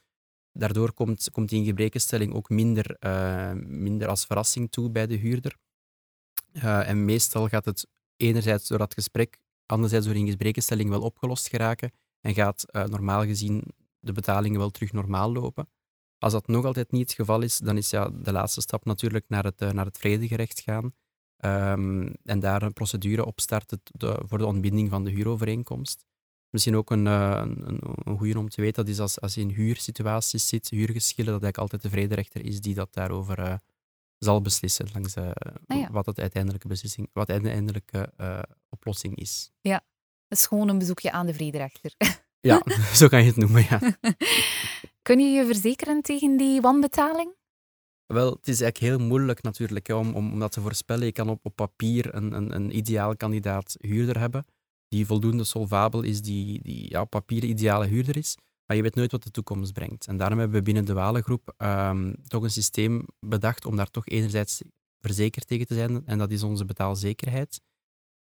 daardoor 0.51 0.93
komt, 0.93 1.29
komt 1.31 1.49
die 1.49 1.59
ingebrekenstelling 1.59 2.33
ook 2.33 2.49
minder, 2.49 2.97
uh, 2.99 3.51
minder 3.65 4.07
als 4.07 4.25
verrassing 4.25 4.71
toe 4.71 4.89
bij 4.89 5.07
de 5.07 5.15
huurder. 5.15 5.55
En 6.61 7.05
meestal 7.05 7.47
gaat 7.47 7.65
het 7.65 7.87
enerzijds 8.17 8.67
door 8.67 8.77
dat 8.77 8.93
gesprek, 8.93 9.39
anderzijds 9.69 10.05
door 10.05 10.15
ingebrekenstelling 10.15 10.89
wel 10.89 11.01
opgelost 11.01 11.47
geraken 11.47 11.91
en 12.21 12.33
gaat 12.33 12.65
uh, 12.71 12.83
normaal 12.83 13.25
gezien 13.25 13.63
de 13.99 14.11
betalingen 14.11 14.59
wel 14.59 14.69
terug 14.69 14.91
normaal 14.91 15.31
lopen. 15.31 15.69
Als 16.17 16.33
dat 16.33 16.47
nog 16.47 16.65
altijd 16.65 16.91
niet 16.91 17.01
het 17.01 17.13
geval 17.13 17.41
is, 17.41 17.57
dan 17.57 17.77
is 17.77 17.89
ja, 17.89 18.09
de 18.09 18.31
laatste 18.31 18.61
stap 18.61 18.85
natuurlijk 18.85 19.25
naar 19.27 19.43
het, 19.43 19.59
naar 19.59 19.85
het 19.85 19.97
vredegerecht 19.97 20.59
gaan. 20.59 20.93
Um, 21.45 22.13
en 22.23 22.39
daar 22.39 22.61
een 22.61 22.73
procedure 22.73 23.25
op 23.25 23.39
starten 23.39 23.81
de, 23.83 24.19
voor 24.25 24.37
de 24.37 24.45
ontbinding 24.45 24.89
van 24.89 25.03
de 25.03 25.11
huurovereenkomst. 25.11 26.05
Misschien 26.49 26.75
ook 26.75 26.91
een, 26.91 27.05
een, 27.05 27.67
een, 27.67 27.79
een 28.03 28.17
goede 28.17 28.39
om 28.39 28.49
te 28.49 28.61
weten, 28.61 28.85
dat 28.85 28.93
is 28.93 28.99
als, 28.99 29.21
als 29.21 29.33
je 29.33 29.41
in 29.41 29.49
huursituaties 29.49 30.47
zit, 30.47 30.69
huurgeschillen, 30.69 31.31
dat 31.31 31.43
eigenlijk 31.43 31.57
altijd 31.57 31.81
de 31.81 31.89
vrederechter 31.89 32.45
is 32.45 32.61
die 32.61 32.73
dat 32.73 32.93
daarover 32.93 33.59
zal 34.19 34.41
beslissen, 34.41 34.87
langs 34.93 35.15
uh, 35.15 35.31
ah, 35.65 35.79
ja. 35.79 35.91
wat 35.91 36.05
het 36.05 36.19
uiteindelijke, 36.19 36.67
beslissing, 36.67 37.09
wat 37.13 37.27
de 37.27 37.33
uiteindelijke 37.33 38.13
uh, 38.17 38.39
oplossing 38.69 39.15
is. 39.15 39.51
Ja, 39.61 39.81
het 40.27 40.37
is 40.37 40.47
gewoon 40.47 40.69
een 40.69 40.77
bezoekje 40.77 41.11
aan 41.11 41.25
de 41.25 41.33
vrederechter. 41.33 41.93
ja, 42.49 42.63
zo 42.93 43.07
kan 43.07 43.19
je 43.19 43.25
het 43.25 43.35
noemen, 43.35 43.65
ja. 43.69 43.79
Kun 45.09 45.19
je 45.19 45.29
je 45.29 45.45
verzekeren 45.45 46.01
tegen 46.01 46.37
die 46.37 46.61
wanbetaling? 46.61 47.37
Wel, 48.05 48.31
het 48.31 48.47
is 48.47 48.61
eigenlijk 48.61 48.93
heel 48.93 49.07
moeilijk 49.07 49.41
natuurlijk 49.41 49.87
hè, 49.87 49.93
om, 49.93 50.13
om, 50.15 50.31
om 50.31 50.39
dat 50.39 50.51
te 50.51 50.61
voorspellen. 50.61 51.05
Je 51.05 51.11
kan 51.11 51.29
op, 51.29 51.45
op 51.45 51.55
papier 51.55 52.15
een, 52.15 52.33
een, 52.33 52.55
een 52.55 52.77
ideaal 52.77 53.15
kandidaat 53.15 53.75
huurder 53.79 54.19
hebben, 54.19 54.45
die 54.87 55.05
voldoende 55.05 55.43
solvabel 55.43 56.01
is, 56.01 56.21
die, 56.21 56.61
die 56.63 56.89
ja, 56.89 57.01
op 57.01 57.09
papier 57.09 57.43
ideale 57.43 57.87
huurder 57.87 58.17
is. 58.17 58.37
Maar 58.69 58.77
je 58.77 58.83
weet 58.83 58.95
nooit 58.95 59.11
wat 59.11 59.23
de 59.23 59.31
toekomst 59.31 59.73
brengt. 59.73 60.07
En 60.07 60.17
daarom 60.17 60.39
hebben 60.39 60.57
we 60.57 60.63
binnen 60.63 60.85
de 60.85 60.93
Walengroep 60.93 61.53
um, 61.57 62.15
toch 62.27 62.43
een 62.43 62.51
systeem 62.51 63.05
bedacht 63.19 63.65
om 63.65 63.75
daar 63.75 63.91
toch 63.91 64.07
enerzijds 64.07 64.61
verzekerd 64.99 65.47
tegen 65.47 65.67
te 65.67 65.73
zijn. 65.73 66.05
En 66.05 66.17
dat 66.17 66.31
is 66.31 66.43
onze 66.43 66.65
betaalzekerheid. 66.65 67.55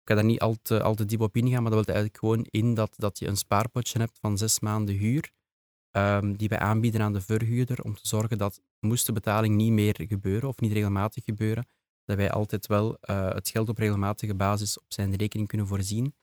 Ik 0.02 0.10
ga 0.10 0.16
daar 0.16 0.24
niet 0.24 0.40
al 0.40 0.56
te, 0.62 1.06
diep 1.06 1.22
op 1.22 1.36
ingaan, 1.36 1.64
maar 1.64 1.72
dat 1.72 1.86
wil 1.86 1.96
eigenlijk 1.96 2.18
gewoon 2.18 2.46
in 2.50 2.74
dat, 2.74 2.94
dat 2.98 3.20
je 3.20 3.28
een 3.28 3.38
spaarpotje 3.38 4.00
hebt 4.00 4.18
van 4.20 4.38
zes 4.38 4.60
maanden 4.60 4.96
huur. 4.96 5.32
Um, 5.92 6.38
die 6.38 6.50
wij 6.50 6.60
aanbieden 6.60 7.02
aan 7.02 7.14
de 7.14 7.22
verhuurder 7.22 7.84
om 7.84 7.96
te 7.96 8.08
zorgen 8.08 8.38
dat, 8.38 8.62
moest 8.80 9.06
de 9.06 9.14
betaling 9.14 9.56
niet 9.56 9.72
meer 9.72 9.96
gebeuren 10.08 10.50
of 10.50 10.60
niet 10.60 10.72
regelmatig 10.72 11.24
gebeuren, 11.24 11.68
dat 12.06 12.18
wij 12.18 12.32
altijd 12.32 12.68
wel 12.68 12.98
uh, 13.10 13.30
het 13.30 13.50
geld 13.50 13.70
op 13.70 13.78
regelmatige 13.78 14.36
basis 14.36 14.80
op 14.80 14.94
zijn 14.94 15.16
rekening 15.16 15.48
kunnen 15.48 15.68
voorzien. 15.68 16.14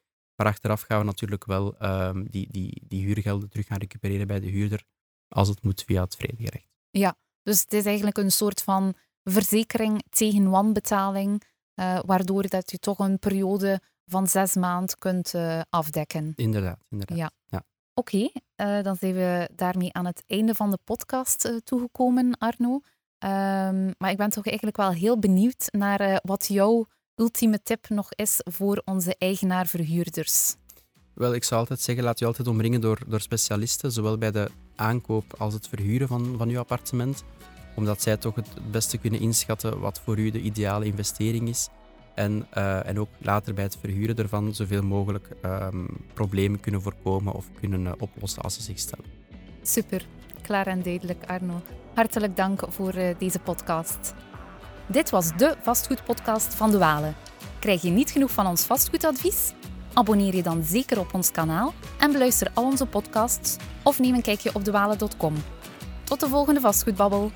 Maar 0.41 0.49
achteraf 0.49 0.81
gaan 0.81 0.99
we 0.99 1.05
natuurlijk 1.05 1.45
wel 1.45 1.75
um, 1.83 2.29
die, 2.31 2.49
die, 2.51 2.83
die 2.89 3.05
huurgelden 3.05 3.49
terug 3.49 3.67
gaan 3.67 3.79
recupereren 3.79 4.27
bij 4.27 4.41
de 4.41 4.47
huurder, 4.47 4.85
als 5.29 5.49
het 5.49 5.63
moet 5.63 5.83
via 5.83 6.03
het 6.03 6.17
vredegerecht. 6.17 6.69
Ja, 6.91 7.17
dus 7.43 7.61
het 7.61 7.73
is 7.73 7.85
eigenlijk 7.85 8.19
een 8.19 8.31
soort 8.31 8.63
van 8.63 8.95
verzekering 9.23 10.03
tegen 10.11 10.51
wanbetaling, 10.51 11.43
uh, 11.75 11.99
waardoor 12.07 12.49
dat 12.49 12.71
je 12.71 12.79
toch 12.79 12.99
een 12.99 13.19
periode 13.19 13.81
van 14.07 14.27
zes 14.27 14.55
maanden 14.55 14.99
kunt 14.99 15.35
uh, 15.35 15.61
afdekken. 15.69 16.33
Inderdaad, 16.37 16.79
inderdaad. 16.89 17.19
Ja. 17.19 17.31
ja. 17.47 17.65
Oké, 17.95 18.17
okay, 18.17 18.77
uh, 18.79 18.85
dan 18.85 18.97
zijn 18.97 19.15
we 19.15 19.49
daarmee 19.55 19.93
aan 19.93 20.07
het 20.07 20.23
einde 20.27 20.55
van 20.55 20.71
de 20.71 20.79
podcast 20.85 21.61
toegekomen, 21.65 22.39
Arno. 22.39 22.73
Um, 22.73 23.95
maar 23.99 24.11
ik 24.11 24.17
ben 24.17 24.31
toch 24.31 24.47
eigenlijk 24.47 24.77
wel 24.77 24.91
heel 24.91 25.19
benieuwd 25.19 25.69
naar 25.71 26.21
wat 26.23 26.47
jouw 26.47 26.87
ultieme 27.21 27.63
tip 27.63 27.89
nog 27.89 28.09
is 28.15 28.41
voor 28.51 28.83
onze 28.85 29.15
eigenaar-verhuurders. 29.19 30.55
Wel, 31.15 31.35
ik 31.35 31.45
zou 31.45 31.61
altijd 31.61 31.81
zeggen, 31.81 32.05
laat 32.05 32.19
je 32.19 32.27
altijd 32.27 32.49
omringen 32.49 32.81
door, 32.81 32.99
door 33.07 33.21
specialisten, 33.21 33.93
zowel 33.93 34.19
bij 34.19 34.31
de 34.31 34.51
aankoop 34.77 35.25
als 35.39 35.55
het 35.55 35.69
verhuren 35.69 36.09
van, 36.09 36.35
van 36.39 36.49
uw 36.49 36.59
appartement, 36.59 37.25
omdat 37.75 38.03
zij 38.03 38.17
toch 38.17 38.35
het, 38.35 38.49
het 38.55 38.71
beste 38.71 38.99
kunnen 38.99 39.21
inschatten 39.21 39.81
wat 39.81 40.01
voor 40.05 40.19
u 40.19 40.31
de 40.31 40.41
ideale 40.41 40.85
investering 40.85 41.49
is. 41.49 41.69
En, 42.15 42.47
uh, 42.57 42.87
en 42.87 43.01
ook 43.01 43.09
later 43.19 43.55
bij 43.55 43.65
het 43.65 43.77
verhuren 43.81 44.17
ervan 44.17 44.55
zoveel 44.55 44.83
mogelijk 44.83 45.29
um, 45.45 45.89
problemen 46.15 46.61
kunnen 46.61 46.83
voorkomen 46.83 47.33
of 47.33 47.47
kunnen 47.61 47.85
uh, 47.85 47.93
oplossen 47.99 48.43
als 48.43 48.55
ze 48.55 48.63
zich 48.63 48.79
stellen. 48.79 49.05
Super, 49.63 50.07
klaar 50.43 50.67
en 50.67 50.83
duidelijk 50.83 51.25
Arno. 51.27 51.63
Hartelijk 51.95 52.37
dank 52.37 52.63
voor 52.69 52.95
uh, 52.95 53.15
deze 53.19 53.39
podcast. 53.39 54.15
Dit 54.91 55.11
was 55.11 55.37
de 55.37 55.57
vastgoedpodcast 55.63 56.55
van 56.55 56.71
De 56.71 56.79
Walen. 56.79 57.15
Krijg 57.59 57.83
je 57.83 57.91
niet 57.91 58.11
genoeg 58.11 58.31
van 58.31 58.47
ons 58.47 58.65
vastgoedadvies? 58.65 59.53
Abonneer 59.93 60.35
je 60.35 60.43
dan 60.43 60.65
zeker 60.65 60.99
op 60.99 61.15
ons 61.15 61.31
kanaal 61.31 61.75
en 61.99 62.13
beluister 62.13 62.51
al 62.55 62.65
onze 62.65 62.87
podcasts 62.87 63.57
of 63.83 63.99
neem 63.99 64.15
een 64.15 64.23
kijkje 64.23 64.55
op 64.55 64.65
dewalen.com. 64.65 65.35
Tot 66.05 66.21
de 66.21 66.29
volgende 66.29 66.61
vastgoedbabbel. 66.61 67.31